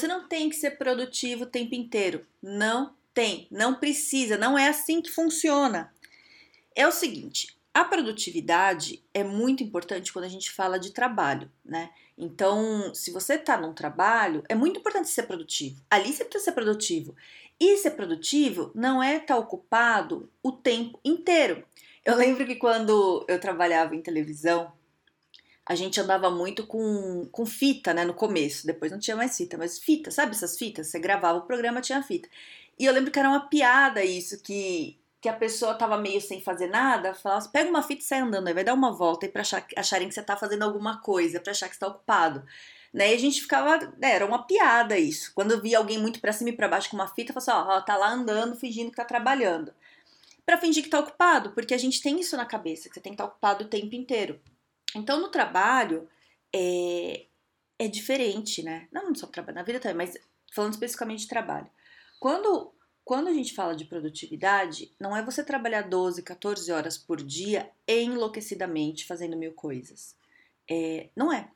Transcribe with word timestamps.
Você 0.00 0.08
não 0.08 0.26
tem 0.26 0.48
que 0.48 0.56
ser 0.56 0.78
produtivo 0.78 1.44
o 1.44 1.46
tempo 1.46 1.74
inteiro. 1.74 2.24
Não 2.42 2.94
tem, 3.12 3.46
não 3.50 3.74
precisa, 3.74 4.38
não 4.38 4.58
é 4.58 4.66
assim 4.66 5.02
que 5.02 5.10
funciona. 5.10 5.92
É 6.74 6.88
o 6.88 6.92
seguinte, 6.92 7.54
a 7.74 7.84
produtividade 7.84 9.04
é 9.12 9.22
muito 9.22 9.62
importante 9.62 10.10
quando 10.10 10.24
a 10.24 10.28
gente 10.28 10.50
fala 10.50 10.78
de 10.78 10.92
trabalho, 10.92 11.52
né? 11.62 11.90
Então, 12.16 12.94
se 12.94 13.10
você 13.10 13.34
está 13.34 13.60
num 13.60 13.74
trabalho, 13.74 14.42
é 14.48 14.54
muito 14.54 14.80
importante 14.80 15.10
ser 15.10 15.24
produtivo. 15.24 15.82
Ali 15.90 16.14
você 16.14 16.24
precisa 16.24 16.46
ser 16.46 16.52
produtivo. 16.52 17.14
E 17.60 17.76
ser 17.76 17.90
produtivo 17.90 18.70
não 18.74 19.02
é 19.02 19.16
estar 19.16 19.34
tá 19.34 19.38
ocupado 19.38 20.30
o 20.42 20.50
tempo 20.50 20.98
inteiro. 21.04 21.62
Eu 22.06 22.16
lembro 22.16 22.46
que 22.46 22.56
quando 22.56 23.22
eu 23.28 23.38
trabalhava 23.38 23.94
em 23.94 24.00
televisão, 24.00 24.72
a 25.70 25.76
gente 25.76 26.00
andava 26.00 26.28
muito 26.28 26.66
com, 26.66 27.28
com 27.30 27.46
fita, 27.46 27.94
né, 27.94 28.04
no 28.04 28.12
começo. 28.12 28.66
Depois 28.66 28.90
não 28.90 28.98
tinha 28.98 29.16
mais 29.16 29.36
fita, 29.36 29.56
mas 29.56 29.78
fita, 29.78 30.10
sabe 30.10 30.32
essas 30.32 30.58
fitas? 30.58 30.88
Você 30.88 30.98
gravava 30.98 31.38
o 31.38 31.42
programa, 31.42 31.80
tinha 31.80 32.02
fita. 32.02 32.28
E 32.76 32.84
eu 32.84 32.92
lembro 32.92 33.12
que 33.12 33.18
era 33.20 33.28
uma 33.28 33.48
piada 33.48 34.04
isso, 34.04 34.42
que, 34.42 34.98
que 35.20 35.28
a 35.28 35.32
pessoa 35.32 35.74
tava 35.74 35.96
meio 35.96 36.20
sem 36.20 36.40
fazer 36.40 36.66
nada, 36.66 37.14
falava 37.14 37.42
assim, 37.42 37.52
pega 37.52 37.70
uma 37.70 37.84
fita 37.84 38.02
e 38.02 38.04
sai 38.04 38.18
andando, 38.18 38.48
aí 38.48 38.52
vai 38.52 38.64
dar 38.64 38.74
uma 38.74 38.90
volta 38.90 39.26
aí 39.26 39.30
pra 39.30 39.42
achar, 39.42 39.64
acharem 39.76 40.08
que 40.08 40.14
você 40.14 40.22
tá 40.24 40.36
fazendo 40.36 40.64
alguma 40.64 41.00
coisa, 41.00 41.38
pra 41.38 41.52
achar 41.52 41.68
que 41.68 41.74
você 41.74 41.80
tá 41.80 41.86
ocupado. 41.86 42.44
Né? 42.92 43.12
E 43.12 43.14
a 43.14 43.18
gente 43.18 43.40
ficava, 43.40 43.78
né, 43.96 44.10
era 44.10 44.26
uma 44.26 44.44
piada 44.44 44.98
isso. 44.98 45.30
Quando 45.36 45.52
eu 45.52 45.60
via 45.60 45.78
alguém 45.78 46.00
muito 46.00 46.20
pra 46.20 46.32
cima 46.32 46.50
e 46.50 46.56
pra 46.56 46.66
baixo 46.66 46.90
com 46.90 46.96
uma 46.96 47.06
fita, 47.06 47.30
eu 47.30 47.40
falava 47.40 47.62
assim, 47.62 47.70
ó, 47.70 47.76
ó, 47.76 47.80
tá 47.80 47.96
lá 47.96 48.10
andando, 48.10 48.56
fingindo 48.56 48.90
que 48.90 48.96
tá 48.96 49.04
trabalhando. 49.04 49.72
Pra 50.44 50.58
fingir 50.58 50.82
que 50.82 50.90
tá 50.90 50.98
ocupado, 50.98 51.52
porque 51.52 51.74
a 51.74 51.78
gente 51.78 52.02
tem 52.02 52.18
isso 52.18 52.36
na 52.36 52.44
cabeça, 52.44 52.88
que 52.88 52.94
você 52.96 53.00
tem 53.00 53.12
que 53.12 53.14
estar 53.14 53.28
tá 53.28 53.30
ocupado 53.30 53.62
o 53.62 53.68
tempo 53.68 53.94
inteiro. 53.94 54.40
Então, 54.94 55.20
no 55.20 55.28
trabalho, 55.28 56.08
é, 56.54 57.26
é 57.78 57.88
diferente, 57.88 58.62
né? 58.62 58.88
Não 58.92 59.14
só 59.14 59.26
trabalho, 59.26 59.56
na 59.56 59.62
vida 59.62 59.80
também, 59.80 60.06
mas 60.06 60.18
falando 60.52 60.72
especificamente 60.72 61.20
de 61.20 61.28
trabalho. 61.28 61.68
Quando, 62.18 62.72
quando 63.04 63.28
a 63.28 63.32
gente 63.32 63.54
fala 63.54 63.74
de 63.74 63.84
produtividade, 63.84 64.92
não 64.98 65.16
é 65.16 65.24
você 65.24 65.42
trabalhar 65.44 65.82
12, 65.82 66.22
14 66.22 66.70
horas 66.72 66.98
por 66.98 67.22
dia 67.22 67.70
enlouquecidamente 67.88 69.06
fazendo 69.06 69.36
mil 69.36 69.52
coisas. 69.52 70.14
É, 70.68 71.08
não 71.16 71.32
é. 71.32 71.48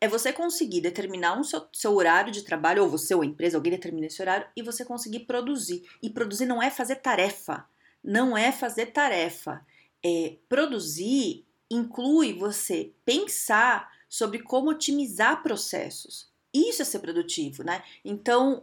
É 0.00 0.06
você 0.06 0.32
conseguir 0.32 0.82
determinar 0.82 1.38
um 1.38 1.42
seu, 1.42 1.66
seu 1.72 1.94
horário 1.94 2.30
de 2.30 2.42
trabalho, 2.42 2.82
ou 2.82 2.88
você 2.88 3.14
ou 3.14 3.22
a 3.22 3.26
empresa, 3.26 3.56
alguém 3.56 3.72
determina 3.72 4.06
esse 4.06 4.20
horário, 4.20 4.46
e 4.54 4.62
você 4.62 4.84
conseguir 4.84 5.20
produzir. 5.20 5.88
E 6.02 6.10
produzir 6.10 6.44
não 6.44 6.62
é 6.62 6.70
fazer 6.70 6.96
tarefa. 6.96 7.66
Não 8.04 8.36
é 8.36 8.52
fazer 8.52 8.86
tarefa. 8.86 9.64
É, 10.04 10.36
produzir 10.48 11.45
inclui 11.70 12.32
você 12.32 12.92
pensar 13.04 13.90
sobre 14.08 14.40
como 14.40 14.70
otimizar 14.70 15.42
processos. 15.42 16.30
Isso 16.52 16.82
é 16.82 16.84
ser 16.84 17.00
produtivo, 17.00 17.62
né? 17.62 17.82
Então, 18.04 18.62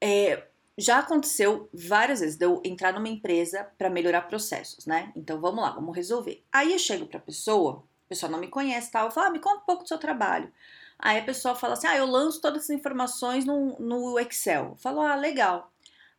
é, 0.00 0.46
já 0.78 0.98
aconteceu 0.98 1.68
várias 1.72 2.20
vezes 2.20 2.36
de 2.36 2.44
eu 2.44 2.60
entrar 2.64 2.92
numa 2.92 3.08
empresa 3.08 3.70
para 3.78 3.88
melhorar 3.88 4.22
processos, 4.22 4.84
né? 4.86 5.12
Então 5.16 5.40
vamos 5.40 5.62
lá, 5.62 5.70
vamos 5.70 5.94
resolver. 5.94 6.44
Aí 6.52 6.72
eu 6.72 6.78
chego 6.78 7.06
para 7.06 7.18
a 7.18 7.22
pessoa, 7.22 7.84
a 8.06 8.08
pessoa 8.08 8.30
não 8.30 8.38
me 8.38 8.48
conhece, 8.48 8.90
tal, 8.90 9.06
eu 9.06 9.10
falo, 9.10 9.28
ah, 9.28 9.30
me 9.30 9.38
conta 9.38 9.62
um 9.62 9.66
pouco 9.66 9.84
do 9.84 9.88
seu 9.88 9.98
trabalho. 9.98 10.52
Aí 10.98 11.18
a 11.18 11.24
pessoa 11.24 11.54
fala 11.54 11.74
assim, 11.74 11.86
ah, 11.86 11.96
eu 11.96 12.06
lanço 12.06 12.40
todas 12.40 12.64
essas 12.64 12.76
informações 12.76 13.44
no, 13.44 13.78
no 13.78 14.18
Excel. 14.18 14.70
Eu 14.70 14.76
falo, 14.76 15.00
ah, 15.00 15.14
legal. 15.14 15.72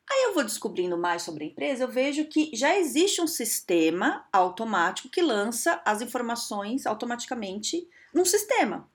Aí 0.09 0.23
eu 0.23 0.33
vou 0.33 0.43
descobrindo 0.43 0.97
mais 0.97 1.21
sobre 1.21 1.43
a 1.43 1.47
empresa, 1.47 1.83
eu 1.83 1.87
vejo 1.87 2.25
que 2.25 2.49
já 2.53 2.77
existe 2.77 3.21
um 3.21 3.27
sistema 3.27 4.25
automático 4.31 5.09
que 5.09 5.21
lança 5.21 5.81
as 5.83 6.01
informações 6.01 6.85
automaticamente 6.85 7.87
num 8.13 8.23
sistema. 8.23 8.89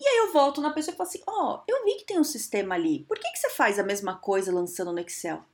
E 0.00 0.08
aí 0.08 0.16
eu 0.18 0.32
volto 0.32 0.62
na 0.62 0.72
pessoa 0.72 0.94
e 0.94 0.96
falo 0.96 1.08
assim: 1.08 1.22
Ó, 1.26 1.56
oh, 1.56 1.62
eu 1.68 1.84
vi 1.84 1.96
que 1.96 2.06
tem 2.06 2.18
um 2.18 2.24
sistema 2.24 2.74
ali, 2.74 3.04
por 3.06 3.18
que, 3.18 3.30
que 3.30 3.38
você 3.38 3.50
faz 3.50 3.78
a 3.78 3.82
mesma 3.82 4.16
coisa 4.16 4.50
lançando 4.50 4.92
no 4.92 4.98
Excel? 4.98 5.44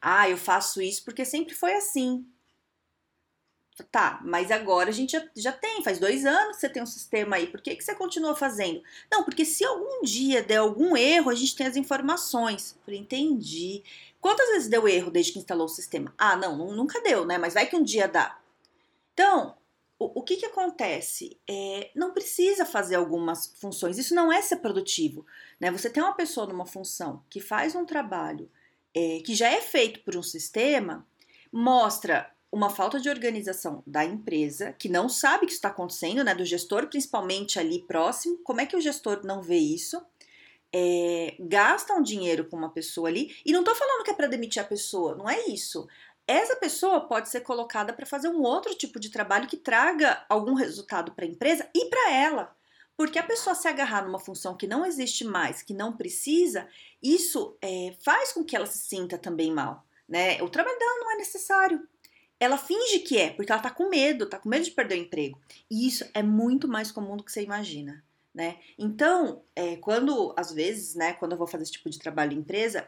Ah, 0.00 0.30
eu 0.30 0.36
faço 0.36 0.80
isso 0.80 1.04
porque 1.04 1.24
sempre 1.24 1.54
foi 1.54 1.74
assim. 1.74 2.24
Tá, 3.84 4.20
mas 4.24 4.50
agora 4.50 4.88
a 4.88 4.92
gente 4.92 5.12
já, 5.12 5.28
já 5.36 5.52
tem, 5.52 5.82
faz 5.82 5.98
dois 5.98 6.24
anos 6.24 6.56
que 6.56 6.60
você 6.60 6.68
tem 6.68 6.82
um 6.82 6.86
sistema 6.86 7.36
aí, 7.36 7.46
por 7.46 7.60
que, 7.60 7.76
que 7.76 7.84
você 7.84 7.94
continua 7.94 8.34
fazendo? 8.34 8.82
Não, 9.12 9.22
porque 9.22 9.44
se 9.44 9.64
algum 9.66 10.02
dia 10.02 10.42
der 10.42 10.56
algum 10.56 10.96
erro, 10.96 11.30
a 11.30 11.34
gente 11.34 11.54
tem 11.54 11.66
as 11.66 11.76
informações. 11.76 12.72
Eu 12.72 12.84
falei, 12.84 13.00
entendi. 13.00 13.82
Quantas 14.18 14.48
vezes 14.48 14.68
deu 14.68 14.88
erro 14.88 15.10
desde 15.10 15.32
que 15.32 15.38
instalou 15.38 15.66
o 15.66 15.68
sistema? 15.68 16.14
Ah, 16.16 16.36
não, 16.36 16.56
nunca 16.72 17.02
deu, 17.02 17.26
né? 17.26 17.36
Mas 17.36 17.52
vai 17.52 17.66
que 17.66 17.76
um 17.76 17.82
dia 17.82 18.08
dá. 18.08 18.38
Então, 19.12 19.54
o, 19.98 20.20
o 20.20 20.22
que, 20.22 20.36
que 20.36 20.46
acontece? 20.46 21.38
É, 21.48 21.90
não 21.94 22.12
precisa 22.12 22.64
fazer 22.64 22.96
algumas 22.96 23.48
funções. 23.60 23.98
Isso 23.98 24.14
não 24.14 24.32
é 24.32 24.40
ser 24.40 24.56
produtivo. 24.56 25.26
Né? 25.60 25.70
Você 25.70 25.90
tem 25.90 26.02
uma 26.02 26.14
pessoa 26.14 26.46
numa 26.46 26.66
função 26.66 27.22
que 27.28 27.40
faz 27.40 27.74
um 27.74 27.84
trabalho 27.84 28.50
é, 28.94 29.20
que 29.24 29.34
já 29.34 29.48
é 29.48 29.60
feito 29.60 30.00
por 30.00 30.16
um 30.16 30.22
sistema, 30.22 31.06
mostra 31.52 32.30
uma 32.50 32.70
falta 32.70 33.00
de 33.00 33.08
organização 33.08 33.82
da 33.86 34.04
empresa, 34.04 34.72
que 34.72 34.88
não 34.88 35.08
sabe 35.08 35.46
que 35.46 35.52
isso 35.52 35.58
está 35.58 35.68
acontecendo, 35.68 36.24
né? 36.24 36.34
Do 36.34 36.44
gestor, 36.44 36.86
principalmente 36.88 37.58
ali 37.58 37.82
próximo. 37.82 38.38
Como 38.38 38.60
é 38.60 38.66
que 38.66 38.76
o 38.76 38.80
gestor 38.80 39.20
não 39.24 39.42
vê 39.42 39.58
isso? 39.58 40.00
é, 40.72 41.34
gasta 41.40 41.94
um 41.94 42.02
dinheiro 42.02 42.44
com 42.44 42.56
uma 42.56 42.70
pessoa 42.70 43.08
ali, 43.08 43.34
e 43.44 43.52
não 43.52 43.64
tô 43.64 43.74
falando 43.74 44.04
que 44.04 44.10
é 44.10 44.14
para 44.14 44.26
demitir 44.26 44.60
a 44.60 44.66
pessoa, 44.66 45.14
não 45.14 45.28
é 45.28 45.46
isso. 45.46 45.88
Essa 46.26 46.56
pessoa 46.56 47.00
pode 47.00 47.30
ser 47.30 47.40
colocada 47.40 47.92
para 47.92 48.04
fazer 48.04 48.28
um 48.28 48.42
outro 48.42 48.74
tipo 48.74 49.00
de 49.00 49.10
trabalho 49.10 49.46
que 49.46 49.56
traga 49.56 50.24
algum 50.28 50.54
resultado 50.54 51.12
para 51.12 51.24
a 51.24 51.28
empresa 51.28 51.66
e 51.74 51.86
para 51.86 52.12
ela. 52.12 52.54
Porque 52.96 53.18
a 53.18 53.22
pessoa 53.22 53.54
se 53.54 53.68
agarrar 53.68 54.04
numa 54.04 54.18
função 54.18 54.56
que 54.56 54.66
não 54.66 54.84
existe 54.84 55.24
mais, 55.24 55.62
que 55.62 55.72
não 55.72 55.96
precisa, 55.96 56.68
isso 57.02 57.56
é, 57.62 57.94
faz 58.04 58.32
com 58.32 58.42
que 58.42 58.56
ela 58.56 58.66
se 58.66 58.78
sinta 58.78 59.16
também 59.16 59.52
mal. 59.52 59.86
Né? 60.08 60.42
O 60.42 60.48
trabalho 60.48 60.78
dela 60.78 60.98
não 60.98 61.12
é 61.12 61.16
necessário. 61.16 61.86
Ela 62.38 62.58
finge 62.58 63.00
que 63.00 63.18
é, 63.18 63.30
porque 63.30 63.50
ela 63.50 63.60
tá 63.60 63.70
com 63.70 63.88
medo, 63.88 64.28
tá 64.28 64.38
com 64.38 64.48
medo 64.48 64.64
de 64.64 64.70
perder 64.70 64.96
o 64.96 65.02
emprego. 65.02 65.40
E 65.70 65.86
isso 65.86 66.04
é 66.12 66.22
muito 66.22 66.68
mais 66.68 66.92
comum 66.92 67.16
do 67.16 67.24
que 67.24 67.32
você 67.32 67.42
imagina 67.42 68.04
né? 68.36 68.58
Então, 68.78 69.42
é, 69.56 69.76
quando, 69.76 70.34
às 70.36 70.52
vezes, 70.52 70.94
né, 70.94 71.14
quando 71.14 71.32
eu 71.32 71.38
vou 71.38 71.46
fazer 71.46 71.62
esse 71.62 71.72
tipo 71.72 71.88
de 71.88 71.98
trabalho 71.98 72.34
em 72.34 72.40
empresa, 72.40 72.86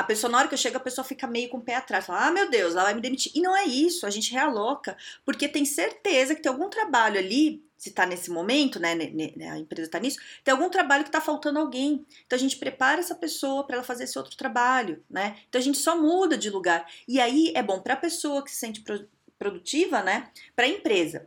a 0.00 0.04
pessoa, 0.04 0.30
na 0.30 0.38
hora 0.38 0.48
que 0.48 0.54
eu 0.54 0.58
chego, 0.58 0.76
a 0.76 0.80
pessoa 0.80 1.04
fica 1.04 1.26
meio 1.26 1.48
com 1.48 1.58
o 1.58 1.62
pé 1.62 1.76
atrás, 1.76 2.06
fala, 2.06 2.26
ah, 2.26 2.30
meu 2.30 2.50
Deus, 2.50 2.72
ela 2.72 2.84
vai 2.84 2.94
me 2.94 3.00
demitir. 3.00 3.32
E 3.34 3.40
não 3.40 3.56
é 3.56 3.64
isso, 3.64 4.06
a 4.06 4.10
gente 4.10 4.32
realoca, 4.32 4.96
porque 5.24 5.46
tem 5.46 5.64
certeza 5.64 6.34
que 6.34 6.42
tem 6.42 6.50
algum 6.50 6.68
trabalho 6.70 7.18
ali, 7.18 7.62
se 7.76 7.90
tá 7.90 8.06
nesse 8.06 8.30
momento, 8.30 8.80
né, 8.80 8.92
a 9.50 9.58
empresa 9.58 9.90
tá 9.90 9.98
nisso, 9.98 10.18
tem 10.42 10.52
algum 10.52 10.68
trabalho 10.68 11.04
que 11.04 11.10
tá 11.10 11.20
faltando 11.20 11.58
alguém. 11.58 12.04
Então 12.26 12.36
a 12.36 12.40
gente 12.40 12.56
prepara 12.56 13.00
essa 13.00 13.14
pessoa 13.14 13.64
para 13.66 13.76
ela 13.76 13.84
fazer 13.84 14.04
esse 14.04 14.18
outro 14.18 14.36
trabalho, 14.36 15.02
né? 15.08 15.38
Então 15.48 15.58
a 15.58 15.64
gente 15.64 15.78
só 15.78 15.98
muda 15.98 16.36
de 16.36 16.50
lugar. 16.50 16.86
E 17.08 17.20
aí 17.20 17.52
é 17.54 17.62
bom 17.62 17.80
para 17.80 17.94
a 17.94 17.96
pessoa 17.96 18.42
que 18.44 18.50
se 18.50 18.56
sente 18.56 18.84
produtiva, 19.38 20.02
né, 20.02 20.30
para 20.54 20.66
a 20.66 20.68
empresa. 20.68 21.26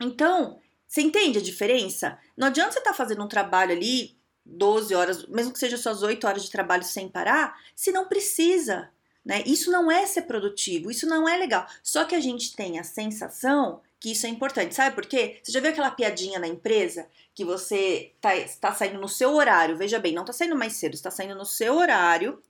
Então, 0.00 0.58
você 0.86 1.00
entende 1.00 1.38
a 1.38 1.42
diferença? 1.42 2.18
Não 2.36 2.48
adianta 2.48 2.72
você 2.72 2.78
estar 2.78 2.90
tá 2.90 2.96
fazendo 2.96 3.22
um 3.24 3.28
trabalho 3.28 3.72
ali 3.72 4.16
12 4.46 4.94
horas, 4.94 5.26
mesmo 5.26 5.52
que 5.52 5.58
seja 5.58 5.76
suas 5.76 6.02
8 6.02 6.26
horas 6.26 6.44
de 6.44 6.50
trabalho 6.50 6.84
sem 6.84 7.08
parar, 7.08 7.60
se 7.74 7.90
não 7.90 8.06
precisa. 8.06 8.90
Né? 9.24 9.42
Isso 9.44 9.72
não 9.72 9.90
é 9.90 10.06
ser 10.06 10.22
produtivo, 10.22 10.88
isso 10.90 11.04
não 11.06 11.28
é 11.28 11.36
legal. 11.36 11.66
Só 11.82 12.04
que 12.04 12.14
a 12.14 12.20
gente 12.20 12.54
tem 12.54 12.78
a 12.78 12.84
sensação 12.84 13.80
que 13.98 14.12
isso 14.12 14.24
é 14.24 14.28
importante. 14.28 14.74
Sabe 14.74 14.94
por 14.94 15.04
quê? 15.04 15.40
Você 15.42 15.50
já 15.50 15.58
viu 15.58 15.70
aquela 15.70 15.90
piadinha 15.90 16.38
na 16.38 16.46
empresa 16.46 17.08
que 17.34 17.44
você 17.44 18.12
está 18.14 18.70
tá 18.70 18.74
saindo 18.74 19.00
no 19.00 19.08
seu 19.08 19.34
horário? 19.34 19.76
Veja 19.76 19.98
bem, 19.98 20.14
não 20.14 20.22
está 20.22 20.32
saindo 20.32 20.54
mais 20.54 20.74
cedo, 20.74 20.94
está 20.94 21.10
saindo 21.10 21.34
no 21.34 21.44
seu 21.44 21.74
horário. 21.76 22.40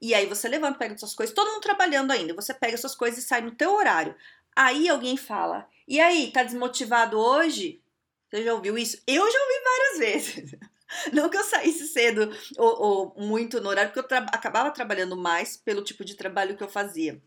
E 0.00 0.14
aí 0.14 0.24
você 0.24 0.48
levanta, 0.48 0.78
pega 0.78 0.96
suas 0.96 1.14
coisas, 1.14 1.34
todo 1.34 1.50
mundo 1.50 1.60
trabalhando 1.60 2.12
ainda. 2.12 2.32
Você 2.34 2.54
pega 2.54 2.78
suas 2.78 2.94
coisas 2.94 3.22
e 3.22 3.26
sai 3.26 3.42
no 3.42 3.50
teu 3.50 3.74
horário. 3.74 4.14
Aí 4.56 4.88
alguém 4.88 5.18
fala: 5.18 5.68
"E 5.86 6.00
aí, 6.00 6.30
tá 6.32 6.42
desmotivado 6.42 7.18
hoje?" 7.18 7.82
Você 8.30 8.44
já 8.44 8.54
ouviu 8.54 8.78
isso? 8.78 9.02
Eu 9.06 9.30
já 9.30 9.38
ouvi 9.38 9.54
várias 9.64 9.98
vezes. 10.34 10.54
Não 11.12 11.28
que 11.28 11.36
eu 11.36 11.44
saísse 11.44 11.86
cedo 11.88 12.30
ou, 12.56 13.14
ou 13.16 13.26
muito 13.26 13.60
no 13.60 13.68
horário, 13.68 13.90
porque 13.90 14.00
eu 14.00 14.08
tra 14.08 14.18
acabava 14.32 14.70
trabalhando 14.70 15.16
mais 15.16 15.56
pelo 15.56 15.82
tipo 15.82 16.04
de 16.04 16.14
trabalho 16.14 16.56
que 16.56 16.62
eu 16.62 16.68
fazia 16.68 17.22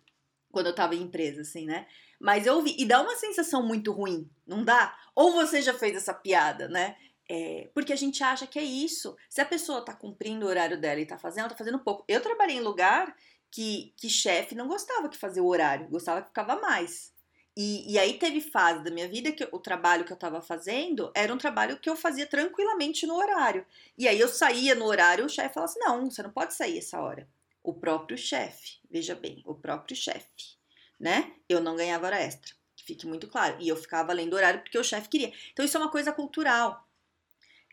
quando 0.52 0.68
eu 0.68 0.72
estava 0.72 0.96
em 0.96 1.02
empresa, 1.02 1.42
assim, 1.42 1.66
né? 1.66 1.86
Mas 2.20 2.46
eu 2.46 2.56
ouvi, 2.56 2.76
e 2.80 2.86
dá 2.86 3.02
uma 3.02 3.16
sensação 3.18 3.62
muito 3.62 3.92
ruim, 3.92 4.30
não 4.48 4.64
dá? 4.64 4.98
Ou 5.14 5.34
você 5.34 5.62
já 5.62 5.74
fez 5.74 5.98
essa 5.98 6.14
piada, 6.14 6.70
né? 6.70 6.96
É, 7.30 7.70
porque 7.74 7.92
a 7.92 7.96
gente 7.96 8.24
acha 8.24 8.48
que 8.48 8.58
é 8.58 8.64
isso. 8.64 9.18
Se 9.30 9.42
a 9.42 9.46
pessoa 9.46 9.84
tá 9.84 9.94
cumprindo 9.94 10.46
o 10.46 10.50
horário 10.50 10.80
dela 10.80 11.02
e 11.02 11.06
tá 11.06 11.18
fazendo, 11.18 11.42
ela 11.42 11.50
tá 11.50 11.58
fazendo 11.58 11.80
pouco. 11.80 12.06
Eu 12.08 12.22
trabalhei 12.22 12.58
em 12.58 12.62
lugar 12.62 13.14
que, 13.52 13.94
que 13.98 14.10
chefe 14.10 14.56
não 14.56 14.68
gostava 14.68 15.10
que 15.10 15.18
fazia 15.18 15.44
o 15.44 15.48
horário, 15.48 15.90
gostava 15.90 16.22
que 16.22 16.28
ficava 16.28 16.56
mais. 16.58 17.12
E, 17.58 17.94
e, 17.94 17.98
aí 17.98 18.20
teve 18.20 18.42
fase 18.42 18.84
da 18.84 18.92
minha 18.92 19.08
vida 19.08 19.32
que 19.32 19.48
o 19.50 19.60
trabalho 19.60 20.04
que 20.04 20.12
eu 20.12 20.16
estava 20.16 20.42
fazendo 20.42 21.10
era 21.16 21.34
um 21.34 21.38
trabalho 21.38 21.80
que 21.80 21.90
eu 21.90 21.96
fazia 21.96 22.28
tranquilamente 22.28 23.08
no 23.08 23.16
horário. 23.16 23.66
E 23.98 24.10
aí 24.10 24.20
eu 24.20 24.28
saía 24.28 24.76
no 24.76 24.84
horário, 24.86 25.26
o 25.26 25.30
chefe 25.30 25.54
falava 25.54 25.72
assim: 25.72 25.80
não, 25.80 26.12
você 26.12 26.22
não 26.22 26.32
pode 26.32 26.54
sair 26.54 26.80
essa 26.80 27.00
hora. 27.00 27.30
O 27.64 27.74
próprio 27.74 28.18
chefe, 28.18 28.80
veja 28.92 29.16
bem, 29.16 29.42
o 29.46 29.56
próprio 29.56 29.96
chefe, 29.96 30.58
né? 31.00 31.32
Eu 31.48 31.62
não 31.62 31.78
ganhava 31.78 32.08
hora 32.08 32.20
extra, 32.20 32.54
que 32.76 32.84
fique 32.84 33.08
muito 33.08 33.28
claro. 33.28 33.56
E 33.62 33.70
eu 33.70 33.78
ficava 33.78 34.12
além 34.12 34.28
do 34.28 34.36
horário 34.36 34.60
porque 34.62 34.78
o 34.78 34.84
chefe 34.84 35.08
queria. 35.08 35.32
Então 35.54 35.64
isso 35.64 35.78
é 35.78 35.80
uma 35.80 35.92
coisa 35.92 36.12
cultural. 36.12 36.86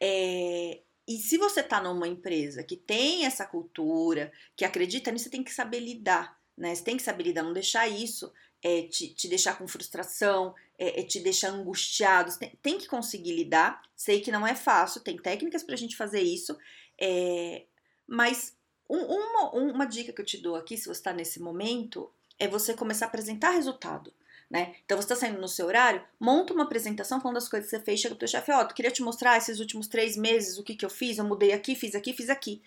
É, 0.00 0.81
e 1.08 1.17
se 1.19 1.37
você 1.37 1.61
está 1.61 1.81
numa 1.81 2.06
empresa 2.06 2.62
que 2.62 2.76
tem 2.76 3.26
essa 3.26 3.44
cultura, 3.44 4.32
que 4.56 4.64
acredita 4.64 5.11
nisso, 5.11 5.25
você 5.25 5.31
tem 5.31 5.43
que 5.43 5.52
saber 5.52 5.81
lidar, 5.81 6.38
né? 6.56 6.73
Você 6.73 6.85
tem 6.85 6.96
que 6.96 7.02
saber 7.02 7.25
lidar, 7.25 7.43
não 7.43 7.52
deixar 7.52 7.88
isso 7.88 8.32
é, 8.62 8.82
te, 8.82 9.09
te, 9.09 9.29
deixar 9.29 9.59
com 9.59 9.67
frustração, 9.67 10.55
é, 10.79 11.00
é 11.00 11.03
te 11.03 11.20
deixar 11.20 11.49
angustiado. 11.49 12.37
Tem, 12.38 12.53
tem, 12.62 12.79
que 12.79 12.87
conseguir 12.87 13.35
lidar. 13.35 13.82
Sei 13.97 14.20
que 14.20 14.31
não 14.31 14.47
é 14.47 14.55
fácil, 14.55 15.00
tem 15.00 15.17
técnicas 15.17 15.62
para 15.62 15.75
a 15.75 15.79
gente 15.79 15.97
fazer 15.97 16.20
isso, 16.20 16.56
é, 16.99 17.64
mas 18.06 18.56
um, 18.88 19.00
uma, 19.00 19.50
uma 19.55 19.85
dica 19.87 20.12
que 20.12 20.20
eu 20.20 20.25
te 20.25 20.38
dou 20.38 20.55
aqui, 20.55 20.76
se 20.76 20.85
você 20.85 20.93
está 20.93 21.12
nesse 21.12 21.41
momento, 21.41 22.11
é 22.38 22.47
você 22.47 22.75
começar 22.75 23.06
a 23.06 23.09
apresentar 23.09 23.50
resultado. 23.50 24.12
Né? 24.50 24.76
Então 24.85 24.99
você 24.99 25.05
está 25.05 25.17
saindo 25.17 25.41
no 25.41 25.49
seu 25.49 25.67
horário, 25.67 26.05
monta 26.20 26.53
uma 26.53 26.64
apresentação 26.64 27.19
falando 27.19 27.37
das 27.37 27.49
coisas 27.49 27.70
que 27.70 27.76
você 27.76 27.82
fez, 27.82 28.00
chega 28.00 28.14
pro 28.14 28.20
teu 28.20 28.29
chefe, 28.29 28.53
ó, 28.53 28.61
oh, 28.61 28.67
queria 28.69 28.91
te 28.91 29.03
mostrar 29.03 29.38
esses 29.38 29.61
últimos 29.61 29.88
três 29.88 30.14
meses, 30.14 30.59
o 30.59 30.62
que 30.62 30.75
que 30.75 30.85
eu 30.85 30.91
fiz, 30.91 31.17
eu 31.17 31.25
mudei 31.25 31.53
aqui, 31.53 31.75
fiz 31.75 31.94
aqui, 31.94 32.12
fiz 32.12 32.29
aqui. 32.29 32.61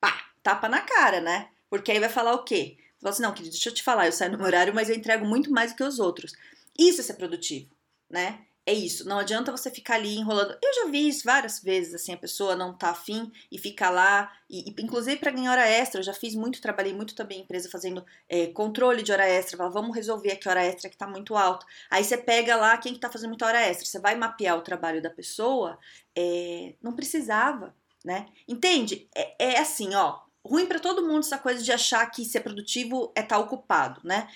Pá, 0.00 0.30
tapa 0.42 0.66
na 0.66 0.80
cara, 0.80 1.20
né? 1.20 1.50
Porque 1.68 1.92
aí 1.92 2.00
vai 2.00 2.08
falar 2.08 2.32
o 2.32 2.42
quê? 2.42 2.78
Fala 3.00 3.12
assim, 3.12 3.22
não, 3.22 3.32
querido, 3.32 3.52
deixa 3.52 3.68
eu 3.70 3.74
te 3.74 3.82
falar, 3.82 4.06
eu 4.06 4.12
saio 4.12 4.32
no 4.32 4.38
meu 4.38 4.46
horário, 4.46 4.74
mas 4.74 4.88
eu 4.88 4.96
entrego 4.96 5.24
muito 5.24 5.50
mais 5.50 5.72
do 5.72 5.76
que 5.76 5.82
os 5.82 5.98
outros. 5.98 6.32
Isso 6.78 7.00
é 7.00 7.04
ser 7.04 7.14
produtivo, 7.14 7.70
né? 8.08 8.40
É 8.66 8.74
isso, 8.74 9.08
não 9.08 9.18
adianta 9.18 9.50
você 9.50 9.70
ficar 9.70 9.94
ali 9.94 10.16
enrolando. 10.16 10.56
Eu 10.62 10.74
já 10.74 10.90
vi 10.90 11.08
isso 11.08 11.24
várias 11.24 11.60
vezes, 11.60 11.94
assim, 11.94 12.12
a 12.12 12.16
pessoa 12.16 12.54
não 12.54 12.76
tá 12.76 12.90
afim 12.90 13.32
e 13.50 13.58
fica 13.58 13.88
lá, 13.88 14.30
e, 14.48 14.70
e 14.70 14.82
inclusive 14.82 15.16
para 15.16 15.30
ganhar 15.30 15.50
hora 15.52 15.66
extra, 15.66 15.98
eu 15.98 16.04
já 16.04 16.12
fiz 16.12 16.34
muito, 16.34 16.60
trabalhei 16.60 16.92
muito 16.92 17.14
também 17.14 17.38
em 17.38 17.42
empresa 17.42 17.70
fazendo 17.70 18.04
é, 18.28 18.48
controle 18.48 19.02
de 19.02 19.10
hora 19.10 19.26
extra, 19.26 19.56
fala, 19.56 19.70
vamos 19.70 19.96
resolver 19.96 20.32
aqui 20.32 20.46
a 20.46 20.52
hora 20.52 20.64
extra 20.64 20.90
que 20.90 20.96
tá 20.96 21.06
muito 21.06 21.34
alta. 21.34 21.66
Aí 21.90 22.04
você 22.04 22.18
pega 22.18 22.54
lá 22.54 22.76
quem 22.76 22.92
que 22.92 23.00
tá 23.00 23.10
fazendo 23.10 23.30
muita 23.30 23.46
hora 23.46 23.60
extra, 23.60 23.86
você 23.86 23.98
vai 23.98 24.14
mapear 24.14 24.56
o 24.58 24.62
trabalho 24.62 25.02
da 25.02 25.10
pessoa, 25.10 25.78
é, 26.14 26.74
não 26.82 26.94
precisava, 26.94 27.74
né? 28.04 28.26
Entende? 28.46 29.08
É, 29.14 29.54
é 29.54 29.58
assim, 29.58 29.94
ó, 29.94 30.20
ruim 30.44 30.66
para 30.66 30.80
todo 30.80 31.06
mundo 31.06 31.20
essa 31.20 31.38
coisa 31.38 31.62
de 31.62 31.72
achar 31.72 32.04
que 32.10 32.24
ser 32.24 32.40
produtivo 32.40 33.12
é 33.14 33.20
estar 33.20 33.36
tá 33.36 33.38
ocupado, 33.38 34.00
né? 34.04 34.28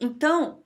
Então, 0.00 0.62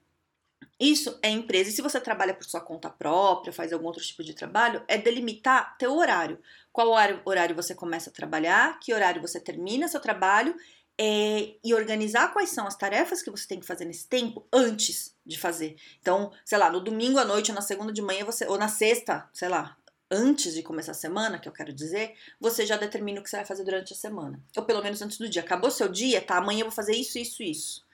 isso 0.79 1.19
é 1.23 1.31
empresa. 1.31 1.71
E 1.71 1.73
se 1.73 1.83
você 1.83 2.01
trabalha 2.01 2.35
por 2.35 2.45
sua 2.45 2.61
conta 2.61 2.91
própria, 2.91 3.53
faz 3.53 3.73
algum 3.73 3.87
outro 3.87 4.03
tipo 4.03 4.23
de 4.23 4.35
trabalho, 4.35 4.83
é 4.87 4.99
delimitar 4.99 5.77
teu 5.79 5.97
horário. 5.97 6.39
Qual 6.73 6.89
horário, 6.91 7.55
você 7.55 7.75
começa 7.75 8.11
a 8.11 8.13
trabalhar, 8.13 8.79
que 8.81 8.93
horário 8.93 9.23
você 9.23 9.41
termina 9.41 9.89
seu 9.89 10.01
trabalho 10.01 10.55
é, 10.99 11.55
e 11.65 11.75
organizar 11.75 12.33
quais 12.33 12.51
são 12.51 12.67
as 12.67 12.77
tarefas 12.77 13.23
que 13.23 13.31
você 13.31 13.47
tem 13.47 13.61
que 13.61 13.67
fazer 13.67 13.85
nesse 13.85 14.07
tempo 14.07 14.47
antes 14.53 15.15
de 15.25 15.39
fazer. 15.39 15.77
Então, 16.01 16.31
sei 16.45 16.59
lá, 16.59 16.71
no 16.71 16.81
domingo 16.81 17.19
à 17.19 17.25
noite 17.25 17.51
ou 17.51 17.55
na 17.55 17.63
segunda 17.63 17.93
de 17.93 18.03
manhã 18.03 18.25
você 18.25 18.47
ou 18.47 18.59
na 18.59 18.69
sexta, 18.69 19.29
sei 19.33 19.49
lá, 19.49 19.77
antes 20.11 20.55
de 20.55 20.63
começar 20.63 20.93
a 20.93 20.95
semana, 20.95 21.39
que 21.39 21.49
eu 21.49 21.53
quero 21.53 21.73
dizer, 21.73 22.15
você 22.41 22.65
já 22.65 22.77
determina 22.77 23.21
o 23.21 23.23
que 23.23 23.31
você 23.31 23.37
vai 23.37 23.45
fazer 23.45 23.65
durante 23.65 23.93
a 23.93 23.97
semana. 23.97 24.41
Ou 24.57 24.65
pelo 24.65 24.83
menos 24.83 25.03
antes 25.03 25.19
do 25.19 25.29
dia. 25.29 25.43
Acabou 25.43 25.71
seu 25.71 25.89
dia, 25.89 26.23
tá? 26.23 26.37
Amanhã 26.37 26.61
eu 26.61 26.67
vou 26.67 26.75
fazer 26.75 26.95
isso, 26.95 27.19
isso, 27.19 27.43
isso. 27.43 27.87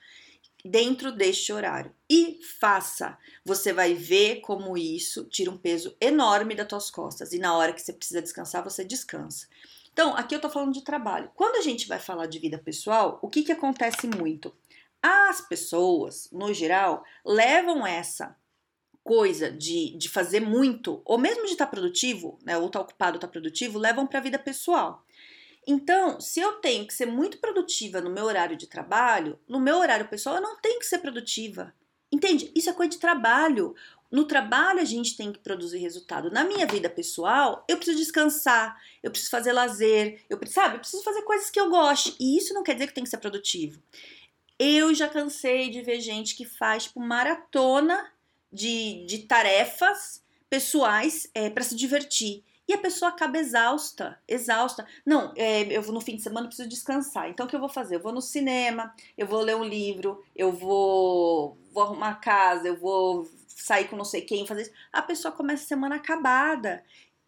Dentro 0.63 1.11
deste 1.11 1.51
horário. 1.51 1.93
E 2.09 2.39
faça. 2.59 3.17
Você 3.43 3.73
vai 3.73 3.93
ver 3.93 4.41
como 4.41 4.77
isso 4.77 5.25
tira 5.25 5.51
um 5.51 5.57
peso 5.57 5.95
enorme 5.99 6.55
das 6.55 6.67
tuas 6.67 6.89
costas. 6.89 7.33
E 7.33 7.39
na 7.39 7.55
hora 7.55 7.73
que 7.73 7.81
você 7.81 7.93
precisa 7.93 8.21
descansar, 8.21 8.63
você 8.63 8.85
descansa. 8.85 9.47
Então, 9.91 10.15
aqui 10.15 10.33
eu 10.33 10.41
tô 10.41 10.49
falando 10.49 10.73
de 10.73 10.83
trabalho. 10.83 11.31
Quando 11.35 11.57
a 11.57 11.61
gente 11.61 11.87
vai 11.87 11.99
falar 11.99 12.25
de 12.25 12.39
vida 12.39 12.57
pessoal, 12.57 13.19
o 13.21 13.29
que 13.29 13.43
que 13.43 13.51
acontece 13.51 14.07
muito? 14.07 14.55
As 15.01 15.41
pessoas, 15.41 16.29
no 16.31 16.53
geral, 16.53 17.03
levam 17.25 17.85
essa 17.85 18.35
coisa 19.03 19.51
de, 19.51 19.95
de 19.97 20.09
fazer 20.09 20.39
muito, 20.39 21.01
ou 21.03 21.17
mesmo 21.17 21.45
de 21.45 21.51
estar 21.51 21.65
tá 21.65 21.71
produtivo, 21.71 22.39
né, 22.43 22.57
ou 22.57 22.67
estar 22.67 22.79
tá 22.79 22.85
ocupado, 22.85 23.17
estar 23.17 23.27
tá 23.27 23.31
produtivo, 23.31 23.77
levam 23.77 24.07
para 24.07 24.19
a 24.19 24.21
vida 24.21 24.39
pessoal. 24.39 25.05
Então, 25.67 26.19
se 26.19 26.39
eu 26.39 26.53
tenho 26.53 26.85
que 26.85 26.93
ser 26.93 27.05
muito 27.05 27.37
produtiva 27.37 28.01
no 28.01 28.09
meu 28.09 28.25
horário 28.25 28.57
de 28.57 28.67
trabalho, 28.67 29.39
no 29.47 29.59
meu 29.59 29.77
horário 29.77 30.07
pessoal 30.07 30.35
eu 30.35 30.41
não 30.41 30.59
tenho 30.59 30.79
que 30.79 30.85
ser 30.85 30.99
produtiva. 30.99 31.73
Entende? 32.11 32.51
Isso 32.55 32.69
é 32.69 32.73
coisa 32.73 32.91
de 32.91 32.99
trabalho. 32.99 33.73
No 34.11 34.25
trabalho 34.25 34.79
a 34.79 34.85
gente 34.85 35.17
tem 35.17 35.31
que 35.31 35.39
produzir 35.39 35.79
resultado. 35.79 36.29
Na 36.29 36.43
minha 36.43 36.67
vida 36.67 36.89
pessoal, 36.89 37.65
eu 37.67 37.77
preciso 37.77 37.97
descansar, 37.97 38.79
eu 39.01 39.09
preciso 39.09 39.31
fazer 39.31 39.53
lazer, 39.53 40.23
eu 40.29 40.39
sabe, 40.45 40.75
eu 40.75 40.79
preciso 40.79 41.03
fazer 41.03 41.23
coisas 41.23 41.49
que 41.49 41.59
eu 41.59 41.69
gosto. 41.69 42.15
E 42.19 42.37
isso 42.37 42.53
não 42.53 42.61
quer 42.61 42.73
dizer 42.73 42.87
que 42.87 42.93
tem 42.93 43.03
que 43.03 43.09
ser 43.09 43.17
produtivo. 43.17 43.81
Eu 44.59 44.93
já 44.93 45.09
cansei 45.09 45.69
de 45.69 45.81
ver 45.81 45.99
gente 45.99 46.35
que 46.35 46.45
faz 46.45 46.83
tipo 46.83 46.99
maratona 46.99 48.12
de, 48.53 49.05
de 49.05 49.19
tarefas 49.19 50.23
pessoais 50.49 51.27
é, 51.33 51.49
para 51.49 51.63
se 51.63 51.75
divertir. 51.75 52.43
E 52.67 52.73
a 52.73 52.77
pessoa 52.77 53.09
acaba 53.09 53.37
exausta, 53.37 54.17
exausta. 54.27 54.85
Não, 55.05 55.33
é, 55.35 55.63
eu 55.63 55.81
vou 55.81 55.93
no 55.93 55.99
fim 55.99 56.15
de 56.15 56.21
semana 56.21 56.47
preciso 56.47 56.69
descansar. 56.69 57.29
Então 57.29 57.45
o 57.45 57.49
que 57.49 57.55
eu 57.55 57.59
vou 57.59 57.67
fazer? 57.67 57.95
Eu 57.95 57.99
vou 57.99 58.13
no 58.13 58.21
cinema, 58.21 58.93
eu 59.17 59.27
vou 59.27 59.41
ler 59.41 59.55
um 59.55 59.63
livro, 59.63 60.23
eu 60.35 60.51
vou, 60.51 61.57
vou 61.73 61.83
arrumar 61.83 62.15
casa, 62.15 62.67
eu 62.67 62.77
vou 62.77 63.27
sair 63.47 63.87
com 63.87 63.97
não 63.97 64.05
sei 64.05 64.21
quem, 64.21 64.47
fazer 64.47 64.63
isso. 64.63 64.71
A 64.93 65.01
pessoa 65.01 65.31
começa 65.31 65.63
a 65.63 65.67
semana 65.67 65.95
acabada. 65.95 66.83